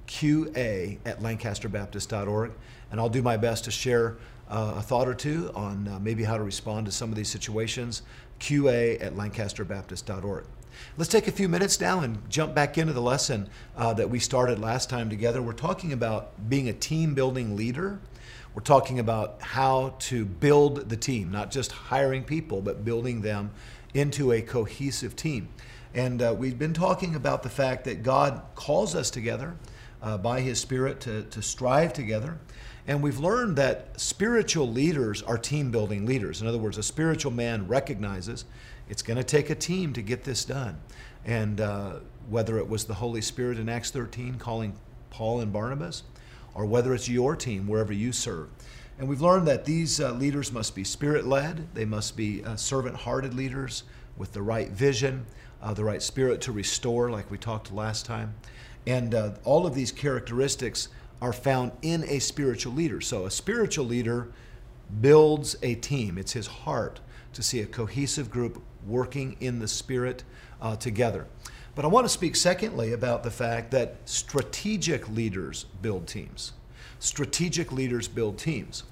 qa 0.07 0.97
at 1.05 1.19
lancasterbaptist.org 1.19 2.51
and 2.91 2.99
I'll 2.99 3.09
do 3.09 3.21
my 3.21 3.37
best 3.37 3.65
to 3.65 3.71
share 3.71 4.17
uh, 4.49 4.75
a 4.77 4.81
thought 4.81 5.07
or 5.07 5.15
two 5.15 5.51
on 5.55 5.87
uh, 5.87 5.99
maybe 5.99 6.23
how 6.23 6.37
to 6.37 6.43
respond 6.43 6.85
to 6.85 6.91
some 6.91 7.09
of 7.09 7.15
these 7.15 7.29
situations. 7.29 8.03
QA 8.39 9.01
at 9.01 9.15
lancasterbaptist.org. 9.15 10.45
Let's 10.97 11.09
take 11.09 11.27
a 11.27 11.31
few 11.31 11.47
minutes 11.47 11.79
now 11.79 12.01
and 12.01 12.29
jump 12.29 12.53
back 12.53 12.77
into 12.77 12.93
the 12.93 13.01
lesson 13.01 13.49
uh, 13.77 13.93
that 13.93 14.09
we 14.09 14.19
started 14.19 14.59
last 14.59 14.89
time 14.89 15.09
together. 15.09 15.41
We're 15.41 15.53
talking 15.53 15.93
about 15.93 16.49
being 16.49 16.69
a 16.69 16.73
team 16.73 17.13
building 17.13 17.55
leader. 17.55 17.99
We're 18.53 18.63
talking 18.63 18.99
about 18.99 19.41
how 19.41 19.95
to 19.99 20.25
build 20.25 20.89
the 20.89 20.97
team, 20.97 21.31
not 21.31 21.51
just 21.51 21.71
hiring 21.71 22.23
people, 22.23 22.61
but 22.61 22.85
building 22.85 23.21
them 23.21 23.51
into 23.93 24.31
a 24.31 24.41
cohesive 24.41 25.15
team. 25.15 25.49
And 25.95 26.21
uh, 26.21 26.35
we've 26.37 26.59
been 26.59 26.73
talking 26.73 27.15
about 27.15 27.43
the 27.43 27.49
fact 27.49 27.85
that 27.85 28.03
God 28.03 28.41
calls 28.55 28.93
us 28.93 29.09
together 29.09 29.55
uh, 30.03 30.17
by 30.17 30.41
His 30.41 30.59
Spirit 30.59 30.99
to, 31.01 31.23
to 31.23 31.41
strive 31.41 31.93
together. 31.93 32.37
And 32.85 33.01
we've 33.01 33.19
learned 33.19 33.55
that 33.55 33.99
spiritual 33.99 34.69
leaders 34.69 35.23
are 35.23 35.37
team 35.37 35.71
building 35.71 36.05
leaders. 36.05 36.41
In 36.41 36.47
other 36.47 36.57
words, 36.57 36.77
a 36.77 36.83
spiritual 36.83 37.31
man 37.31 37.65
recognizes 37.67 38.43
it's 38.89 39.01
going 39.01 39.17
to 39.17 39.23
take 39.23 39.49
a 39.49 39.55
team 39.55 39.93
to 39.93 40.01
get 40.01 40.25
this 40.25 40.43
done. 40.43 40.77
And 41.25 41.61
uh, 41.61 41.93
whether 42.29 42.57
it 42.57 42.67
was 42.67 42.83
the 42.83 42.95
Holy 42.95 43.21
Spirit 43.21 43.57
in 43.57 43.69
Acts 43.69 43.91
13 43.91 44.35
calling 44.35 44.73
Paul 45.09 45.39
and 45.39 45.53
Barnabas, 45.53 46.03
or 46.53 46.65
whether 46.65 46.93
it's 46.93 47.07
your 47.07 47.35
team 47.35 47.67
wherever 47.67 47.93
you 47.93 48.11
serve. 48.11 48.49
And 48.99 49.07
we've 49.07 49.21
learned 49.21 49.47
that 49.47 49.65
these 49.65 49.99
uh, 49.99 50.11
leaders 50.11 50.51
must 50.51 50.75
be 50.75 50.83
spirit 50.83 51.25
led, 51.25 51.67
they 51.73 51.85
must 51.85 52.15
be 52.15 52.43
uh, 52.43 52.55
servant 52.57 52.95
hearted 52.95 53.33
leaders 53.33 53.83
with 54.17 54.33
the 54.33 54.41
right 54.41 54.69
vision, 54.69 55.25
uh, 55.61 55.73
the 55.73 55.83
right 55.83 56.01
spirit 56.01 56.41
to 56.41 56.51
restore, 56.51 57.09
like 57.09 57.31
we 57.31 57.37
talked 57.37 57.71
last 57.71 58.05
time. 58.05 58.35
And 58.85 59.15
uh, 59.15 59.31
all 59.43 59.65
of 59.65 59.75
these 59.75 59.91
characteristics 59.91 60.89
are 61.21 61.33
found 61.33 61.71
in 61.81 62.03
a 62.03 62.19
spiritual 62.19 62.73
leader. 62.73 62.99
So 63.01 63.25
a 63.25 63.31
spiritual 63.31 63.85
leader 63.85 64.27
builds 65.01 65.55
a 65.63 65.75
team, 65.75 66.17
it's 66.17 66.33
his 66.33 66.47
heart 66.47 66.99
to 67.31 67.41
see 67.41 67.61
a 67.61 67.65
cohesive 67.65 68.29
group 68.29 68.61
working 68.85 69.37
in 69.39 69.59
the 69.59 69.67
spirit 69.67 70.23
uh, 70.61 70.75
together. 70.75 71.25
But 71.75 71.85
I 71.85 71.87
want 71.87 72.05
to 72.05 72.09
speak 72.09 72.35
secondly 72.35 72.93
about 72.93 73.23
the 73.23 73.31
fact 73.31 73.71
that 73.71 73.95
strategic 74.05 75.09
leaders 75.09 75.65
build 75.81 76.07
teams. 76.07 76.53
Strategic 76.99 77.71
leaders 77.71 78.07
build 78.07 78.37
teams. 78.37 78.83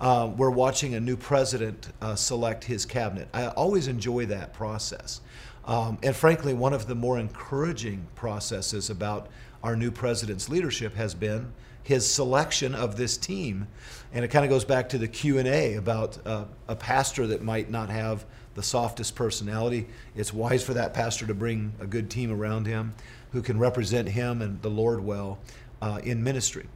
uh, 0.00 0.30
we're 0.36 0.50
watching 0.50 0.94
a 0.94 1.00
new 1.00 1.16
president 1.16 1.88
uh, 2.02 2.14
select 2.14 2.64
his 2.64 2.84
cabinet. 2.84 3.28
I 3.32 3.46
always 3.48 3.88
enjoy 3.88 4.26
that 4.26 4.52
process. 4.52 5.20
Um, 5.66 5.98
and 6.02 6.14
frankly, 6.14 6.54
one 6.54 6.72
of 6.72 6.86
the 6.86 6.94
more 6.94 7.18
encouraging 7.18 8.06
processes 8.14 8.88
about 8.90 9.28
our 9.62 9.74
new 9.74 9.90
president's 9.90 10.48
leadership 10.48 10.94
has 10.94 11.14
been 11.14 11.52
his 11.82 12.08
selection 12.08 12.74
of 12.74 12.96
this 12.96 13.16
team. 13.16 13.66
And 14.12 14.24
it 14.24 14.28
kind 14.28 14.44
of 14.44 14.50
goes 14.50 14.64
back 14.64 14.88
to 14.90 14.98
the 14.98 15.08
Q&A 15.08 15.74
about 15.74 16.18
uh, 16.26 16.44
a 16.68 16.76
pastor 16.76 17.26
that 17.28 17.42
might 17.42 17.70
not 17.70 17.90
have 17.90 18.24
the 18.54 18.62
softest 18.62 19.14
personality. 19.14 19.86
It's 20.14 20.32
wise 20.32 20.64
for 20.64 20.74
that 20.74 20.94
pastor 20.94 21.26
to 21.26 21.34
bring 21.34 21.72
a 21.80 21.86
good 21.86 22.10
team 22.10 22.32
around 22.32 22.66
him 22.66 22.94
who 23.32 23.42
can 23.42 23.58
represent 23.58 24.08
him 24.08 24.42
and 24.42 24.60
the 24.62 24.70
Lord 24.70 25.00
well 25.00 25.38
uh, 25.82 26.00
in 26.02 26.22
ministry. 26.22 26.66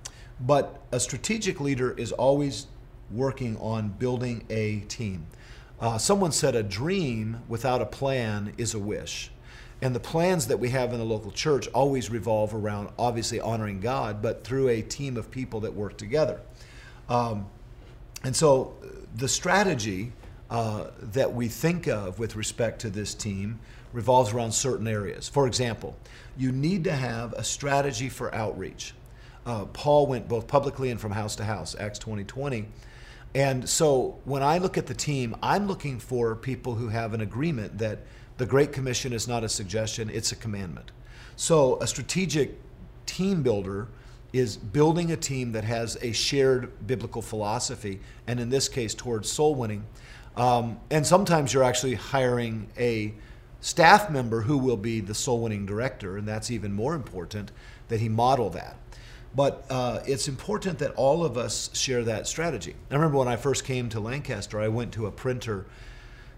But 0.40 0.80
a 0.92 1.00
strategic 1.00 1.60
leader 1.60 1.92
is 1.92 2.12
always 2.12 2.66
working 3.10 3.56
on 3.58 3.88
building 3.88 4.44
a 4.50 4.80
team. 4.80 5.26
Uh, 5.80 5.96
someone 5.96 6.30
said 6.32 6.54
a 6.54 6.62
dream 6.62 7.42
without 7.48 7.80
a 7.80 7.86
plan 7.86 8.52
is 8.58 8.74
a 8.74 8.78
wish. 8.78 9.30
And 9.82 9.94
the 9.94 10.00
plans 10.00 10.46
that 10.48 10.58
we 10.58 10.68
have 10.70 10.92
in 10.92 10.98
the 10.98 11.06
local 11.06 11.30
church 11.30 11.66
always 11.68 12.10
revolve 12.10 12.54
around 12.54 12.90
obviously 12.98 13.40
honoring 13.40 13.80
God, 13.80 14.20
but 14.20 14.44
through 14.44 14.68
a 14.68 14.82
team 14.82 15.16
of 15.16 15.30
people 15.30 15.60
that 15.60 15.74
work 15.74 15.96
together. 15.96 16.40
Um, 17.08 17.46
and 18.22 18.36
so 18.36 18.74
the 19.16 19.28
strategy 19.28 20.12
uh, 20.50 20.88
that 21.00 21.32
we 21.32 21.48
think 21.48 21.86
of 21.86 22.18
with 22.18 22.36
respect 22.36 22.80
to 22.82 22.90
this 22.90 23.14
team 23.14 23.58
revolves 23.92 24.32
around 24.32 24.52
certain 24.52 24.86
areas. 24.86 25.28
For 25.28 25.46
example, 25.46 25.96
you 26.36 26.52
need 26.52 26.84
to 26.84 26.92
have 26.92 27.32
a 27.32 27.42
strategy 27.42 28.08
for 28.08 28.34
outreach. 28.34 28.94
Uh, 29.46 29.64
Paul 29.66 30.06
went 30.06 30.28
both 30.28 30.46
publicly 30.46 30.90
and 30.90 31.00
from 31.00 31.12
house 31.12 31.36
to 31.36 31.44
house, 31.44 31.74
Acts 31.78 31.98
20 31.98 32.24
20. 32.24 32.66
And 33.34 33.68
so 33.68 34.18
when 34.24 34.42
I 34.42 34.58
look 34.58 34.76
at 34.76 34.86
the 34.86 34.94
team, 34.94 35.36
I'm 35.42 35.66
looking 35.66 35.98
for 35.98 36.34
people 36.34 36.74
who 36.74 36.88
have 36.88 37.14
an 37.14 37.20
agreement 37.20 37.78
that 37.78 38.00
the 38.38 38.46
Great 38.46 38.72
Commission 38.72 39.12
is 39.12 39.28
not 39.28 39.44
a 39.44 39.48
suggestion, 39.48 40.10
it's 40.10 40.32
a 40.32 40.36
commandment. 40.36 40.90
So 41.36 41.80
a 41.80 41.86
strategic 41.86 42.58
team 43.06 43.42
builder 43.42 43.88
is 44.32 44.56
building 44.56 45.12
a 45.12 45.16
team 45.16 45.52
that 45.52 45.64
has 45.64 45.96
a 46.02 46.12
shared 46.12 46.86
biblical 46.86 47.22
philosophy, 47.22 48.00
and 48.26 48.40
in 48.40 48.48
this 48.48 48.68
case, 48.68 48.94
towards 48.94 49.30
soul 49.30 49.54
winning. 49.54 49.84
Um, 50.36 50.78
and 50.90 51.06
sometimes 51.06 51.52
you're 51.52 51.64
actually 51.64 51.94
hiring 51.94 52.68
a 52.78 53.12
staff 53.60 54.10
member 54.10 54.40
who 54.42 54.56
will 54.58 54.76
be 54.76 55.00
the 55.00 55.14
soul 55.14 55.42
winning 55.42 55.66
director, 55.66 56.16
and 56.16 56.26
that's 56.26 56.50
even 56.50 56.72
more 56.72 56.94
important 56.94 57.50
that 57.88 58.00
he 58.00 58.08
model 58.08 58.50
that. 58.50 58.76
But 59.34 59.64
uh, 59.70 60.00
it's 60.06 60.26
important 60.26 60.78
that 60.80 60.92
all 60.96 61.24
of 61.24 61.38
us 61.38 61.70
share 61.72 62.02
that 62.04 62.26
strategy. 62.26 62.74
I 62.90 62.94
remember 62.94 63.18
when 63.18 63.28
I 63.28 63.36
first 63.36 63.64
came 63.64 63.88
to 63.90 64.00
Lancaster, 64.00 64.60
I 64.60 64.68
went 64.68 64.92
to 64.94 65.06
a 65.06 65.12
printer 65.12 65.66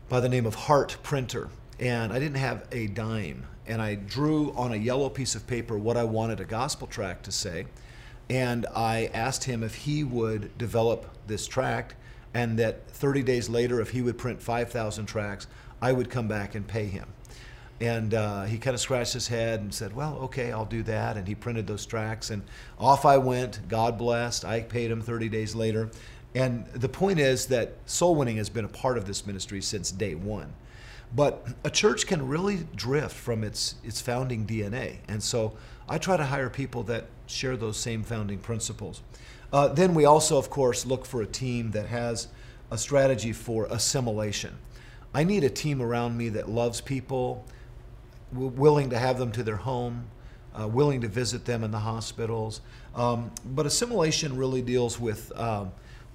by 0.09 0.21
the 0.21 0.29
name 0.29 0.45
of 0.45 0.55
Hart 0.55 0.99
Printer, 1.03 1.49
and 1.81 2.13
I 2.13 2.19
didn't 2.19 2.37
have 2.37 2.67
a 2.71 2.87
dime. 2.89 3.47
And 3.67 3.81
I 3.81 3.95
drew 3.95 4.53
on 4.53 4.73
a 4.73 4.77
yellow 4.77 5.09
piece 5.09 5.35
of 5.35 5.47
paper 5.47 5.79
what 5.79 5.97
I 5.97 6.05
wanted 6.05 6.41
a 6.41 6.45
gospel 6.45 6.87
tract 6.87 7.25
to 7.25 7.33
say. 7.33 7.67
And 8.29 8.67
I 8.75 9.11
asked 9.15 9.45
him 9.45 9.63
if 9.63 9.75
he 9.75 10.05
would 10.05 10.57
develop 10.59 11.07
this 11.27 11.47
tract, 11.47 11.95
and 12.35 12.59
that 12.59 12.89
30 12.91 13.23
days 13.23 13.49
later, 13.49 13.81
if 13.81 13.91
he 13.91 14.03
would 14.03 14.19
print 14.19 14.43
5,000 14.43 15.07
tracts, 15.07 15.47
I 15.81 15.93
would 15.93 16.11
come 16.11 16.29
back 16.29 16.55
and 16.55 16.67
pay 16.67 16.87
him. 16.87 17.07
And 17.83 18.15
uh, 18.15 18.45
he 18.45 18.59
kind 18.59 18.75
of 18.75 18.81
scratched 18.81 19.13
his 19.13 19.27
head 19.27 19.59
and 19.59 19.75
said, 19.75 19.93
Well, 19.93 20.17
okay, 20.23 20.53
I'll 20.53 20.65
do 20.65 20.85
that. 20.85 21.17
And 21.17 21.27
he 21.27 21.35
printed 21.35 21.67
those 21.67 21.85
tracts. 21.85 22.31
and 22.31 22.43
off 22.79 23.05
I 23.05 23.19
went. 23.19 23.69
God 23.69 23.99
blessed. 23.99 24.45
I 24.45 24.61
paid 24.61 24.93
him 24.93 25.03
30 25.03 25.29
days 25.29 25.57
later. 25.57 25.91
And 26.33 26.65
the 26.69 26.89
point 26.89 27.19
is 27.19 27.47
that 27.47 27.73
soul 27.87 28.15
winning 28.15 28.37
has 28.37 28.49
been 28.49 28.65
a 28.65 28.69
part 28.69 28.99
of 28.99 29.05
this 29.05 29.27
ministry 29.27 29.61
since 29.61 29.91
day 29.91 30.15
one. 30.15 30.53
But 31.17 31.45
a 31.65 31.71
church 31.71 32.07
can 32.07 32.29
really 32.29 32.69
drift 32.77 33.17
from 33.17 33.43
its, 33.43 33.75
its 33.83 34.01
founding 34.01 34.47
DNA. 34.47 34.99
And 35.09 35.21
so 35.21 35.55
I 35.89 35.99
try 35.99 36.17
to 36.17 36.25
hire 36.25 36.49
people 36.49 36.85
that 36.85 37.07
share 37.27 37.57
those 37.57 37.77
same 37.77 38.05
founding 38.05 38.39
principles. 38.39 39.03
Uh, 39.53 39.67
then 39.67 39.93
we 39.93 40.05
also, 40.05 40.39
of 40.39 40.51
course, 40.51 40.87
look 40.87 41.05
for 41.05 41.21
a 41.21 41.27
team 41.27 41.73
that 41.73 41.87
has 41.87 42.29
a 42.71 42.79
strategy 42.79 43.33
for 43.33 43.67
assimilation. 43.71 44.55
I 45.13 45.25
need 45.25 45.43
a 45.43 45.51
team 45.51 45.83
around 45.83 46.17
me 46.17 46.29
that 46.31 46.49
loves 46.49 46.81
people, 46.81 47.45
willing 48.33 48.91
to 48.91 48.99
have 48.99 49.19
them 49.19 49.33
to 49.33 49.43
their 49.43 49.57
home, 49.57 50.07
uh, 50.59 50.67
willing 50.69 51.01
to 51.01 51.09
visit 51.09 51.45
them 51.45 51.65
in 51.65 51.71
the 51.71 51.79
hospitals. 51.79 52.61
Um, 52.95 53.31
but 53.45 53.67
assimilation 53.67 54.37
really 54.37 54.63
deals 54.63 54.99
with 54.99 55.33
uh, 55.37 55.67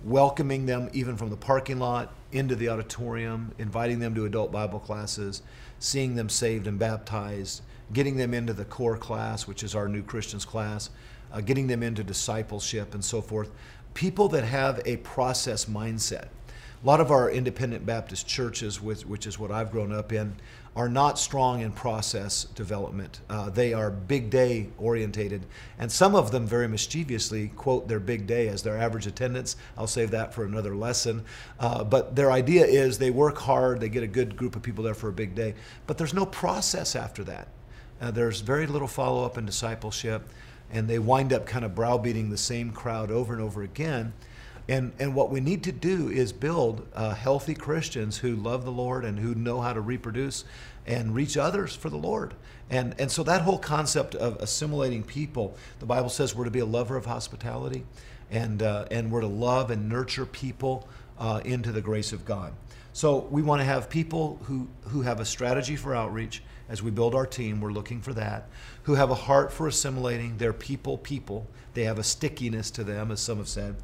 welcoming 0.03 0.65
them 0.65 0.89
even 0.93 1.17
from 1.17 1.29
the 1.29 1.37
parking 1.37 1.79
lot 1.79 2.13
into 2.31 2.55
the 2.55 2.69
auditorium, 2.69 3.53
inviting 3.57 3.99
them 3.99 4.13
to 4.15 4.25
adult 4.25 4.51
Bible 4.51 4.79
classes, 4.79 5.41
seeing 5.79 6.15
them 6.15 6.29
saved 6.29 6.67
and 6.67 6.77
baptized, 6.77 7.61
getting 7.93 8.17
them 8.17 8.33
into 8.33 8.53
the 8.53 8.65
core 8.65 8.97
class, 8.97 9.47
which 9.47 9.63
is 9.63 9.75
our 9.75 9.87
new 9.87 10.03
Christians 10.03 10.45
class, 10.45 10.89
uh, 11.31 11.41
getting 11.41 11.67
them 11.67 11.83
into 11.83 12.03
discipleship 12.03 12.93
and 12.93 13.03
so 13.03 13.21
forth. 13.21 13.51
People 13.93 14.27
that 14.29 14.43
have 14.43 14.81
a 14.85 14.97
process 14.97 15.65
mindset. 15.65 16.27
A 16.83 16.85
lot 16.87 17.01
of 17.01 17.09
our 17.09 17.31
independent 17.31 17.87
Baptist 17.87 18.27
churches, 18.27 18.79
which, 18.79 19.01
which 19.01 19.25
is 19.25 19.39
what 19.39 19.51
I've 19.51 19.71
grown 19.71 19.91
up 19.91 20.13
in, 20.13 20.35
are 20.75 20.87
not 20.87 21.17
strong 21.17 21.61
in 21.61 21.71
process 21.71 22.43
development. 22.53 23.19
Uh, 23.31 23.49
they 23.49 23.73
are 23.73 23.89
big 23.89 24.29
day 24.29 24.67
orientated, 24.77 25.43
and 25.79 25.91
some 25.91 26.13
of 26.13 26.29
them 26.29 26.45
very 26.45 26.67
mischievously 26.67 27.47
quote 27.55 27.87
their 27.87 27.99
big 27.99 28.27
day 28.27 28.47
as 28.47 28.61
their 28.61 28.77
average 28.77 29.07
attendance. 29.07 29.55
I'll 29.75 29.87
save 29.87 30.11
that 30.11 30.35
for 30.35 30.45
another 30.45 30.75
lesson. 30.75 31.25
Uh, 31.59 31.83
but 31.83 32.15
their 32.15 32.31
idea 32.31 32.63
is 32.67 32.99
they 32.99 33.09
work 33.09 33.39
hard, 33.39 33.79
they 33.79 33.89
get 33.89 34.03
a 34.03 34.07
good 34.07 34.37
group 34.37 34.55
of 34.55 34.61
people 34.61 34.83
there 34.83 34.93
for 34.93 35.09
a 35.09 35.13
big 35.13 35.33
day, 35.33 35.55
but 35.87 35.97
there's 35.97 36.13
no 36.13 36.27
process 36.27 36.95
after 36.95 37.23
that. 37.23 37.47
Uh, 37.99 38.11
there's 38.11 38.41
very 38.41 38.67
little 38.67 38.87
follow 38.87 39.25
up 39.25 39.37
and 39.37 39.47
discipleship, 39.47 40.29
and 40.69 40.87
they 40.87 40.99
wind 40.99 41.33
up 41.33 41.47
kind 41.47 41.65
of 41.65 41.73
browbeating 41.73 42.29
the 42.29 42.37
same 42.37 42.69
crowd 42.69 43.09
over 43.09 43.33
and 43.33 43.41
over 43.41 43.63
again. 43.63 44.13
And, 44.69 44.91
and 44.99 45.15
what 45.15 45.29
we 45.29 45.39
need 45.39 45.63
to 45.63 45.71
do 45.71 46.09
is 46.09 46.33
build 46.33 46.85
uh, 46.93 47.13
healthy 47.13 47.53
Christians 47.53 48.17
who 48.17 48.35
love 48.35 48.65
the 48.65 48.71
Lord 48.71 49.05
and 49.05 49.17
who 49.17 49.33
know 49.33 49.61
how 49.61 49.71
to 49.71 49.79
reproduce 49.79 50.43
and 50.85 51.15
reach 51.15 51.37
others 51.37 51.75
for 51.75 51.89
the 51.89 51.97
Lord. 51.97 52.33
And, 52.69 52.93
and 52.99 53.09
so 53.09 53.23
that 53.23 53.41
whole 53.41 53.59
concept 53.59 54.13
of 54.15 54.35
assimilating 54.41 55.03
people, 55.03 55.55
the 55.79 55.85
Bible 55.85 56.09
says 56.09 56.35
we're 56.35 56.45
to 56.45 56.51
be 56.51 56.59
a 56.59 56.65
lover 56.65 56.97
of 56.97 57.05
hospitality 57.05 57.85
and, 58.29 58.61
uh, 58.61 58.85
and 58.91 59.09
we're 59.09 59.21
to 59.21 59.27
love 59.27 59.71
and 59.71 59.87
nurture 59.87 60.25
people 60.25 60.87
uh, 61.17 61.41
into 61.45 61.71
the 61.71 61.81
grace 61.81 62.11
of 62.11 62.25
God. 62.25 62.51
So 62.91 63.19
we 63.31 63.41
want 63.41 63.61
to 63.61 63.65
have 63.65 63.89
people 63.89 64.39
who, 64.43 64.67
who 64.87 65.01
have 65.03 65.21
a 65.21 65.25
strategy 65.25 65.77
for 65.77 65.95
outreach 65.95 66.43
as 66.67 66.83
we 66.83 66.91
build 66.91 67.15
our 67.15 67.25
team. 67.25 67.61
We're 67.61 67.71
looking 67.71 68.01
for 68.01 68.11
that. 68.13 68.49
Who 68.83 68.95
have 68.95 69.11
a 69.11 69.15
heart 69.15 69.53
for 69.53 69.67
assimilating. 69.67 70.37
They're 70.37 70.51
people, 70.51 70.97
people. 70.97 71.47
They 71.73 71.83
have 71.83 71.99
a 71.99 72.03
stickiness 72.03 72.69
to 72.71 72.83
them, 72.83 73.11
as 73.11 73.21
some 73.21 73.37
have 73.37 73.47
said 73.47 73.77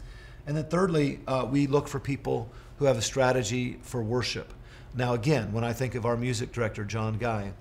and 0.46 0.58
then 0.58 0.66
thirdly, 0.66 1.20
uh, 1.28 1.48
we 1.50 1.68
look 1.68 1.88
for 1.88 2.00
people 2.00 2.50
who 2.78 2.86
have 2.86 2.98
a 2.98 3.02
strategy 3.02 3.78
for 3.82 4.04
worship. 4.04 4.54
Now, 4.96 5.14
again, 5.14 5.54
when 5.54 5.64
I 5.64 5.74
think 5.74 5.96
of 5.96 6.06
our 6.06 6.18
music 6.18 6.52
director, 6.52 6.84
John 6.84 7.18
Guy, 7.18 7.54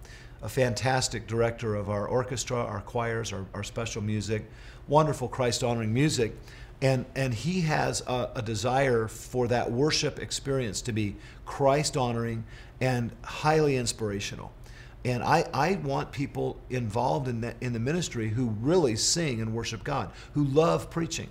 a 0.42 0.48
fantastic 0.48 1.26
director 1.26 1.76
of 1.76 1.88
our 1.88 2.06
orchestra, 2.06 2.58
our 2.58 2.80
choirs, 2.80 3.32
our, 3.32 3.46
our 3.54 3.62
special 3.62 4.02
music, 4.02 4.50
wonderful 4.88 5.28
Christ 5.28 5.62
honoring 5.62 5.94
music. 5.94 6.34
And, 6.82 7.06
and 7.14 7.32
he 7.32 7.60
has 7.60 8.02
a, 8.08 8.30
a 8.34 8.42
desire 8.42 9.06
for 9.06 9.46
that 9.48 9.70
worship 9.70 10.18
experience 10.18 10.82
to 10.82 10.92
be 10.92 11.14
Christ 11.46 11.96
honoring 11.96 12.44
and 12.80 13.12
highly 13.22 13.76
inspirational. 13.76 14.52
And 15.04 15.22
I, 15.22 15.44
I 15.54 15.74
want 15.76 16.10
people 16.10 16.60
involved 16.70 17.28
in, 17.28 17.40
that, 17.42 17.56
in 17.60 17.72
the 17.72 17.80
ministry 17.80 18.28
who 18.28 18.46
really 18.60 18.96
sing 18.96 19.40
and 19.40 19.54
worship 19.54 19.84
God, 19.84 20.10
who 20.34 20.44
love 20.44 20.90
preaching. 20.90 21.28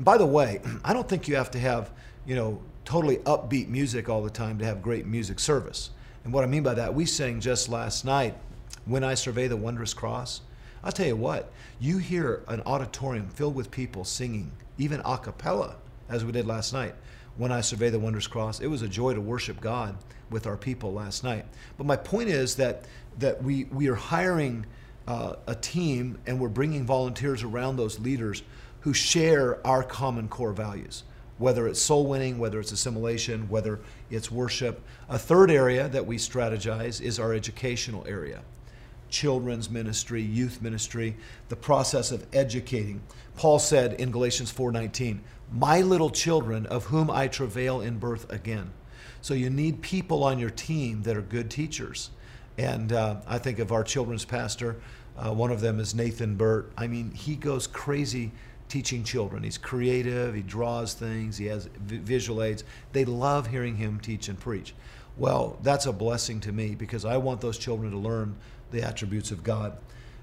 And 0.00 0.04
by 0.06 0.16
the 0.16 0.24
way, 0.24 0.62
I 0.84 0.94
don't 0.94 1.06
think 1.06 1.28
you 1.28 1.36
have 1.36 1.50
to 1.50 1.58
have, 1.58 1.90
you 2.24 2.34
know, 2.34 2.62
totally 2.86 3.18
upbeat 3.18 3.68
music 3.68 4.08
all 4.08 4.22
the 4.22 4.30
time 4.30 4.56
to 4.60 4.64
have 4.64 4.80
great 4.80 5.04
music 5.04 5.38
service. 5.38 5.90
And 6.24 6.32
what 6.32 6.42
I 6.42 6.46
mean 6.46 6.62
by 6.62 6.72
that, 6.72 6.94
we 6.94 7.04
sang 7.04 7.38
just 7.38 7.68
last 7.68 8.06
night, 8.06 8.34
When 8.86 9.04
I 9.04 9.12
Survey 9.12 9.46
the 9.46 9.58
Wondrous 9.58 9.92
Cross. 9.92 10.40
I'll 10.82 10.90
tell 10.90 11.06
you 11.06 11.16
what, 11.16 11.52
you 11.80 11.98
hear 11.98 12.42
an 12.48 12.62
auditorium 12.64 13.28
filled 13.28 13.54
with 13.54 13.70
people 13.70 14.06
singing, 14.06 14.50
even 14.78 15.02
a 15.04 15.18
cappella, 15.18 15.76
as 16.08 16.24
we 16.24 16.32
did 16.32 16.46
last 16.46 16.72
night. 16.72 16.94
When 17.36 17.52
I 17.52 17.60
Survey 17.60 17.90
the 17.90 17.98
Wondrous 17.98 18.26
Cross, 18.26 18.60
it 18.60 18.68
was 18.68 18.80
a 18.80 18.88
joy 18.88 19.12
to 19.12 19.20
worship 19.20 19.60
God 19.60 19.98
with 20.30 20.46
our 20.46 20.56
people 20.56 20.94
last 20.94 21.24
night. 21.24 21.44
But 21.76 21.86
my 21.86 21.96
point 21.96 22.30
is 22.30 22.56
that, 22.56 22.86
that 23.18 23.42
we, 23.42 23.64
we 23.64 23.88
are 23.88 23.96
hiring 23.96 24.64
uh, 25.06 25.34
a 25.46 25.54
team 25.54 26.18
and 26.26 26.40
we're 26.40 26.48
bringing 26.48 26.86
volunteers 26.86 27.42
around 27.42 27.76
those 27.76 27.98
leaders 27.98 28.42
who 28.80 28.92
share 28.94 29.64
our 29.66 29.82
common 29.82 30.28
core 30.28 30.52
values, 30.52 31.04
whether 31.38 31.66
it's 31.66 31.80
soul 31.80 32.06
winning, 32.06 32.38
whether 32.38 32.60
it's 32.60 32.72
assimilation, 32.72 33.48
whether 33.48 33.80
it's 34.10 34.30
worship. 34.30 34.82
A 35.08 35.18
third 35.18 35.50
area 35.50 35.88
that 35.88 36.06
we 36.06 36.16
strategize 36.16 37.00
is 37.00 37.18
our 37.18 37.32
educational 37.34 38.04
area. 38.06 38.42
children's 39.10 39.68
ministry, 39.68 40.22
youth 40.22 40.62
ministry, 40.62 41.16
the 41.48 41.56
process 41.56 42.12
of 42.12 42.24
educating. 42.32 43.00
Paul 43.34 43.58
said 43.58 43.94
in 43.94 44.12
Galatians 44.12 44.52
4:19, 44.52 45.20
"My 45.50 45.80
little 45.80 46.10
children, 46.10 46.64
of 46.66 46.84
whom 46.84 47.10
I 47.10 47.26
travail 47.26 47.80
in 47.80 47.98
birth 47.98 48.30
again." 48.30 48.70
So 49.20 49.34
you 49.34 49.50
need 49.50 49.82
people 49.82 50.22
on 50.22 50.38
your 50.38 50.50
team 50.50 51.02
that 51.02 51.16
are 51.16 51.22
good 51.22 51.50
teachers. 51.50 52.10
And 52.56 52.92
uh, 52.92 53.16
I 53.26 53.38
think 53.38 53.58
of 53.58 53.72
our 53.72 53.82
children's 53.82 54.24
pastor. 54.24 54.76
Uh, 55.16 55.32
one 55.32 55.50
of 55.50 55.60
them 55.60 55.80
is 55.80 55.94
Nathan 55.94 56.36
Burt. 56.36 56.70
I 56.76 56.86
mean, 56.86 57.10
he 57.10 57.34
goes 57.34 57.66
crazy 57.66 58.32
teaching 58.70 59.04
children. 59.04 59.42
He's 59.42 59.58
creative, 59.58 60.34
he 60.34 60.42
draws 60.42 60.94
things, 60.94 61.36
he 61.36 61.46
has 61.46 61.68
visual 61.76 62.42
aids. 62.42 62.64
They 62.92 63.04
love 63.04 63.48
hearing 63.48 63.76
him 63.76 64.00
teach 64.00 64.28
and 64.28 64.40
preach. 64.40 64.74
Well, 65.18 65.58
that's 65.62 65.84
a 65.84 65.92
blessing 65.92 66.40
to 66.40 66.52
me 66.52 66.74
because 66.74 67.04
I 67.04 67.18
want 67.18 67.42
those 67.42 67.58
children 67.58 67.90
to 67.90 67.98
learn 67.98 68.36
the 68.70 68.82
attributes 68.82 69.32
of 69.32 69.42
God. 69.42 69.76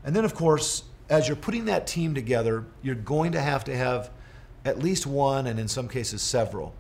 And 0.04 0.16
then, 0.16 0.25
of 0.25 0.34
course, 0.34 0.84
as 1.10 1.27
you're 1.27 1.38
putting 1.38 1.66
that 1.66 1.86
team 1.86 2.16
together, 2.16 2.66
you're 2.82 2.96
going 2.96 3.34
to 3.34 3.42
have 3.42 3.66
to 3.66 3.75
have 3.75 4.10
at 4.66 4.80
least 4.80 5.06
one, 5.06 5.48
and 5.48 5.60
in 5.60 5.68
some 5.68 5.88
cases, 5.88 6.22
several, 6.22 6.74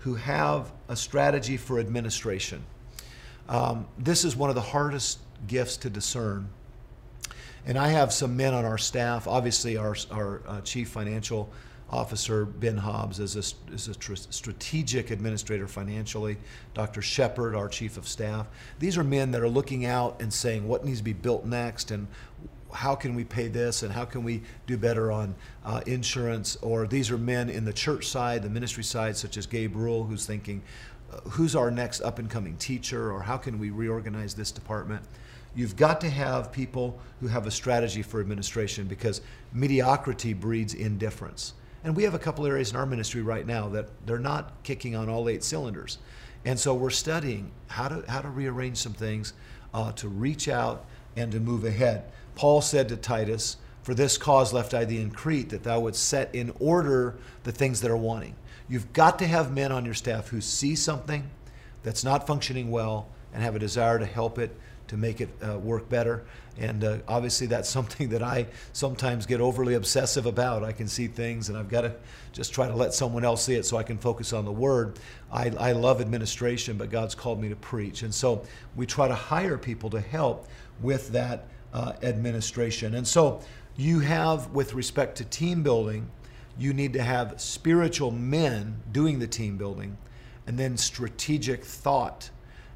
who 0.00 0.14
have 0.14 0.72
a 0.88 0.96
strategy 0.96 1.56
for 1.56 1.78
administration. 1.78 2.62
Um, 3.48 3.86
this 3.98 4.24
is 4.24 4.36
one 4.36 4.50
of 4.50 4.54
the 4.54 4.62
hardest 4.62 5.18
gifts 5.46 5.76
to 5.78 5.90
discern 5.90 6.48
and 7.66 7.78
I 7.78 7.88
have 7.88 8.12
some 8.12 8.36
men 8.36 8.54
on 8.54 8.64
our 8.64 8.78
staff. 8.78 9.26
Obviously, 9.26 9.76
our, 9.76 9.96
our 10.10 10.42
uh, 10.46 10.60
chief 10.60 10.88
financial 10.88 11.50
officer, 11.90 12.44
Ben 12.44 12.76
Hobbs, 12.76 13.20
is 13.20 13.36
a, 13.36 13.72
is 13.72 13.88
a 13.88 13.94
tr- 13.94 14.14
strategic 14.14 15.10
administrator 15.10 15.66
financially. 15.66 16.36
Dr. 16.74 17.00
Shepard, 17.00 17.54
our 17.54 17.68
chief 17.68 17.96
of 17.96 18.06
staff. 18.06 18.46
These 18.78 18.98
are 18.98 19.04
men 19.04 19.30
that 19.30 19.40
are 19.40 19.48
looking 19.48 19.86
out 19.86 20.20
and 20.20 20.32
saying 20.32 20.66
what 20.66 20.84
needs 20.84 20.98
to 20.98 21.04
be 21.04 21.12
built 21.12 21.44
next 21.44 21.90
and 21.90 22.06
how 22.72 22.94
can 22.94 23.14
we 23.14 23.22
pay 23.22 23.46
this 23.46 23.84
and 23.84 23.92
how 23.92 24.04
can 24.04 24.24
we 24.24 24.42
do 24.66 24.76
better 24.76 25.12
on 25.12 25.34
uh, 25.64 25.80
insurance 25.86 26.56
or 26.56 26.88
these 26.88 27.08
are 27.08 27.18
men 27.18 27.48
in 27.48 27.64
the 27.64 27.72
church 27.72 28.08
side 28.08 28.42
the 28.42 28.50
ministry 28.50 28.82
side 28.82 29.16
such 29.16 29.36
as 29.36 29.46
gabe 29.46 29.76
rule 29.76 30.02
who's 30.02 30.26
thinking 30.26 30.60
who's 31.22 31.54
our 31.54 31.70
next 31.70 32.00
up 32.00 32.18
and 32.18 32.28
coming 32.28 32.56
teacher 32.56 33.12
or 33.12 33.22
how 33.22 33.36
can 33.36 33.60
we 33.60 33.70
reorganize 33.70 34.34
this 34.34 34.50
department 34.50 35.04
You've 35.54 35.76
got 35.76 36.00
to 36.00 36.10
have 36.10 36.50
people 36.52 36.98
who 37.20 37.28
have 37.28 37.46
a 37.46 37.50
strategy 37.50 38.02
for 38.02 38.20
administration 38.20 38.86
because 38.86 39.20
mediocrity 39.52 40.32
breeds 40.32 40.74
indifference. 40.74 41.54
And 41.84 41.94
we 41.94 42.02
have 42.04 42.14
a 42.14 42.18
couple 42.18 42.46
areas 42.46 42.70
in 42.70 42.76
our 42.76 42.86
ministry 42.86 43.22
right 43.22 43.46
now 43.46 43.68
that 43.68 43.88
they're 44.06 44.18
not 44.18 44.52
kicking 44.62 44.96
on 44.96 45.08
all 45.08 45.28
eight 45.28 45.44
cylinders. 45.44 45.98
And 46.44 46.58
so 46.58 46.74
we're 46.74 46.90
studying 46.90 47.50
how 47.68 47.88
to, 47.88 48.10
how 48.10 48.20
to 48.20 48.28
rearrange 48.28 48.78
some 48.78 48.94
things 48.94 49.32
uh, 49.72 49.92
to 49.92 50.08
reach 50.08 50.48
out 50.48 50.86
and 51.16 51.30
to 51.32 51.40
move 51.40 51.64
ahead. 51.64 52.04
Paul 52.34 52.60
said 52.60 52.88
to 52.88 52.96
Titus, 52.96 53.56
For 53.82 53.94
this 53.94 54.18
cause 54.18 54.52
left 54.52 54.74
I 54.74 54.84
thee 54.84 55.00
in 55.00 55.10
Crete, 55.10 55.50
that 55.50 55.62
thou 55.62 55.80
wouldst 55.80 56.08
set 56.08 56.34
in 56.34 56.52
order 56.58 57.16
the 57.44 57.52
things 57.52 57.80
that 57.82 57.90
are 57.90 57.96
wanting. 57.96 58.34
You've 58.68 58.92
got 58.92 59.18
to 59.20 59.26
have 59.26 59.52
men 59.52 59.70
on 59.70 59.84
your 59.84 59.94
staff 59.94 60.28
who 60.28 60.40
see 60.40 60.74
something 60.74 61.30
that's 61.82 62.02
not 62.02 62.26
functioning 62.26 62.70
well 62.70 63.08
and 63.32 63.42
have 63.42 63.54
a 63.54 63.58
desire 63.58 63.98
to 63.98 64.06
help 64.06 64.38
it 64.38 64.56
to 64.88 64.96
make 64.96 65.20
it 65.20 65.28
uh, 65.46 65.58
work 65.58 65.88
better. 65.88 66.24
And 66.58 66.84
uh, 66.84 66.98
obviously, 67.08 67.46
that's 67.46 67.68
something 67.78 68.08
that 68.10 68.22
I 68.22 68.46
sometimes 68.72 69.26
get 69.26 69.40
overly 69.40 69.74
obsessive 69.74 70.26
about. 70.26 70.64
I 70.64 70.72
can 70.72 70.88
see 70.88 71.06
things, 71.06 71.48
and 71.48 71.58
I've 71.58 71.68
got 71.68 71.82
to 71.82 71.94
just 72.32 72.52
try 72.52 72.68
to 72.68 72.74
let 72.74 72.94
someone 72.94 73.24
else 73.24 73.44
see 73.44 73.54
it 73.54 73.64
so 73.64 73.76
I 73.76 73.82
can 73.82 73.98
focus 73.98 74.32
on 74.32 74.44
the 74.44 74.52
word. 74.52 74.98
I, 75.32 75.50
I 75.58 75.72
love 75.72 76.00
administration, 76.00 76.76
but 76.76 76.90
God's 76.90 77.14
called 77.14 77.40
me 77.40 77.48
to 77.48 77.56
preach. 77.56 78.02
And 78.02 78.14
so 78.14 78.44
we 78.76 78.86
try 78.86 79.08
to 79.08 79.14
hire 79.14 79.58
people 79.58 79.90
to 79.90 80.00
help 80.00 80.46
with 80.80 81.10
that 81.10 81.48
uh, 81.72 81.92
administration. 82.02 82.94
And 82.94 83.06
so 83.06 83.40
you 83.76 84.00
have, 84.00 84.50
with 84.50 84.74
respect 84.74 85.16
to 85.18 85.24
team 85.24 85.62
building, 85.62 86.10
you 86.56 86.72
need 86.72 86.92
to 86.92 87.02
have 87.02 87.40
spiritual 87.40 88.10
men 88.12 88.80
doing 88.92 89.18
the 89.18 89.26
team 89.26 89.56
building 89.56 89.96
and 90.46 90.58
then 90.58 90.76
strategic 90.76 91.64
thought 91.64 92.30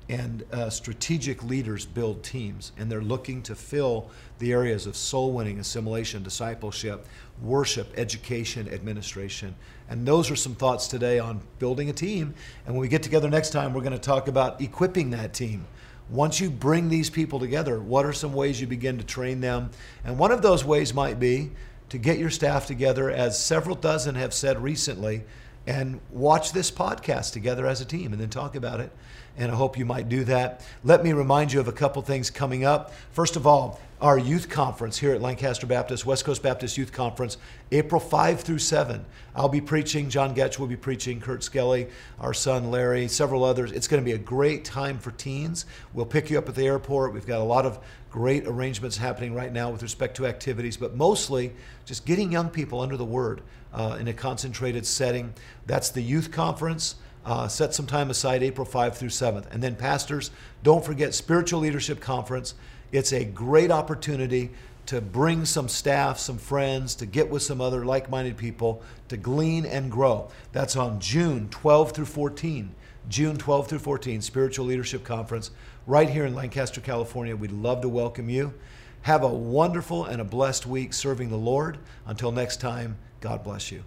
and 0.09 0.45
uh, 0.53 0.71
strategic 0.71 1.45
leaders 1.45 1.85
build 1.85 2.23
teams, 2.23 2.73
and 2.79 2.91
they're 2.91 3.03
looking 3.03 3.43
to 3.43 3.55
fill 3.55 4.09
the 4.39 4.53
areas 4.53 4.87
of 4.87 4.97
soul 4.97 5.33
winning, 5.33 5.59
assimilation, 5.59 6.23
discipleship, 6.23 7.07
worship, 7.43 7.93
education, 7.97 8.69
administration. 8.73 9.55
And 9.91 10.07
those 10.07 10.31
are 10.31 10.37
some 10.37 10.55
thoughts 10.55 10.89
today 10.89 11.19
on 11.19 11.41
building 11.59 11.91
a 11.91 11.93
team. 11.93 12.35
And 12.65 12.75
when 12.75 12.81
we 12.81 12.89
get 12.89 13.03
together 13.03 13.29
next 13.29 13.51
time, 13.51 13.75
we're 13.75 13.83
going 13.83 13.93
to 13.93 13.99
talk 13.99 14.29
about 14.29 14.61
equipping 14.61 15.11
that 15.11 15.35
team. 15.35 15.67
Once 16.09 16.41
you 16.41 16.49
bring 16.49 16.89
these 16.89 17.11
people 17.11 17.39
together, 17.39 17.79
what 17.79 18.07
are 18.07 18.15
some 18.15 18.33
ways 18.33 18.61
you 18.61 18.67
begin 18.67 18.97
to 18.97 19.05
train 19.05 19.41
them? 19.41 19.71
And 20.05 20.19
one 20.19 20.33
of 20.33 20.41
those 20.41 20.65
ways 20.65 20.95
might 20.95 21.21
be 21.21 21.51
to 21.91 21.99
get 21.99 22.19
your 22.19 22.31
staff 22.31 22.67
together, 22.67 23.11
as 23.11 23.43
several 23.43 23.77
dozen 23.77 24.15
have 24.15 24.33
said 24.33 24.63
recently, 24.63 25.25
and 25.67 26.01
watch 26.11 26.53
this 26.53 26.71
podcast 26.71 27.33
together 27.35 27.67
as 27.67 27.83
a 27.83 27.85
team 27.85 28.13
and 28.13 28.21
then 28.21 28.31
talk 28.31 28.57
about 28.57 28.81
it 28.81 28.91
and 29.37 29.53
I 29.53 29.55
hope 29.55 29.79
you 29.79 29.85
might 29.85 30.09
do 30.09 30.25
that. 30.25 30.65
Let 30.85 31.05
me 31.05 31.13
remind 31.13 31.53
you 31.53 31.61
of 31.61 31.69
a 31.69 31.73
couple 31.73 32.03
things 32.03 32.31
coming 32.31 32.65
up. 32.65 32.93
First 33.13 33.37
of 33.37 33.47
all, 33.47 33.81
our 34.01 34.17
youth 34.17 34.49
conference 34.49 34.97
here 34.97 35.13
at 35.13 35.21
Lancaster 35.21 35.67
Baptist, 35.67 36.07
West 36.07 36.25
Coast 36.25 36.41
Baptist 36.41 36.79
Youth 36.79 36.93
Conference, 36.93 37.37
April 37.73 38.01
5 38.01 38.41
through 38.41 38.61
7. 38.61 39.05
I'll 39.35 39.49
be 39.49 39.61
preaching, 39.61 40.09
John 40.09 40.37
Goetsch 40.37 40.59
will 40.59 40.69
be 40.69 40.77
preaching, 40.77 41.21
Kurt 41.21 41.43
Skelly, 41.43 41.89
our 42.21 42.33
son 42.33 42.71
Larry, 42.71 43.09
several 43.09 43.43
others. 43.43 43.73
It's 43.73 43.89
going 43.89 44.01
to 44.01 44.05
be 44.05 44.13
a 44.13 44.19
great 44.19 44.65
time 44.65 44.99
for 44.99 45.11
teens. 45.13 45.67
We'll 45.95 46.07
pick 46.07 46.31
you 46.31 46.39
up 46.39 46.49
at 46.49 46.55
the 46.55 46.65
airport. 46.65 47.13
We've 47.13 47.27
got 47.27 47.41
a 47.41 47.45
lot 47.45 47.67
of 47.67 47.81
great 48.11 48.47
arrangements 48.47 48.97
happening 48.97 49.35
right 49.35 49.53
now 49.53 49.71
with 49.71 49.83
respect 49.83 50.17
to 50.19 50.27
activities, 50.27 50.77
but 50.77 50.95
mostly 50.95 51.53
just 51.85 52.07
getting 52.07 52.31
young 52.31 52.51
people 52.51 52.81
under 52.81 52.97
the 52.97 53.05
Word 53.05 53.43
uh, 53.73 53.97
in 54.01 54.07
a 54.07 54.13
concentrated 54.13 54.87
setting. 54.87 55.35
That's 55.67 55.91
the 55.91 56.03
youth 56.03 56.31
conference. 56.31 56.95
Uh, 57.29 57.47
set 57.47 57.75
some 57.75 57.85
time 57.85 58.09
aside 58.09 58.43
April 58.43 58.65
5 58.65 58.97
through 58.97 59.11
7th. 59.11 59.53
And 59.53 59.63
then, 59.63 59.77
pastors, 59.77 60.31
don't 60.63 60.83
forget 60.83 61.13
Spiritual 61.13 61.61
Leadership 61.61 62.01
Conference. 62.01 62.55
It's 62.91 63.13
a 63.13 63.23
great 63.23 63.71
opportunity 63.71 64.49
to 64.87 65.03
bring 65.03 65.45
some 65.45 65.69
staff, 65.69 66.19
some 66.19 66.39
friends, 66.39 66.95
to 66.95 67.05
get 67.05 67.29
with 67.29 67.43
some 67.43 67.61
other 67.61 67.85
like 67.85 68.09
minded 68.09 68.39
people, 68.39 68.83
to 69.09 69.19
glean 69.19 69.67
and 69.67 69.91
grow. 69.91 70.31
That's 70.53 70.75
on 70.75 71.01
June 71.01 71.51
12 71.51 71.93
through 71.93 72.07
14. 72.07 72.75
June 73.11 73.37
12 73.37 73.69
through 73.69 73.79
14, 73.81 74.23
Spiritual 74.23 74.65
Leadership 74.65 75.05
Conference, 75.05 75.51
right 75.87 76.09
here 76.09 76.25
in 76.25 76.35
Lancaster, 76.35 76.81
California. 76.81 77.37
We'd 77.37 77.53
love 77.53 77.83
to 77.83 77.91
welcome 77.91 78.31
you. 78.31 78.55
Have 79.03 79.23
a 79.23 79.29
wonderful 79.29 80.07
and 80.07 80.23
a 80.23 80.25
blessed 80.25 80.65
week 80.65 80.95
serving 80.95 81.29
the 81.29 81.37
Lord. 81.37 81.77
Until 82.07 82.33
next 82.33 82.63
time, 82.63 82.97
God 83.21 83.45
bless 83.45 83.71
you. 83.71 83.85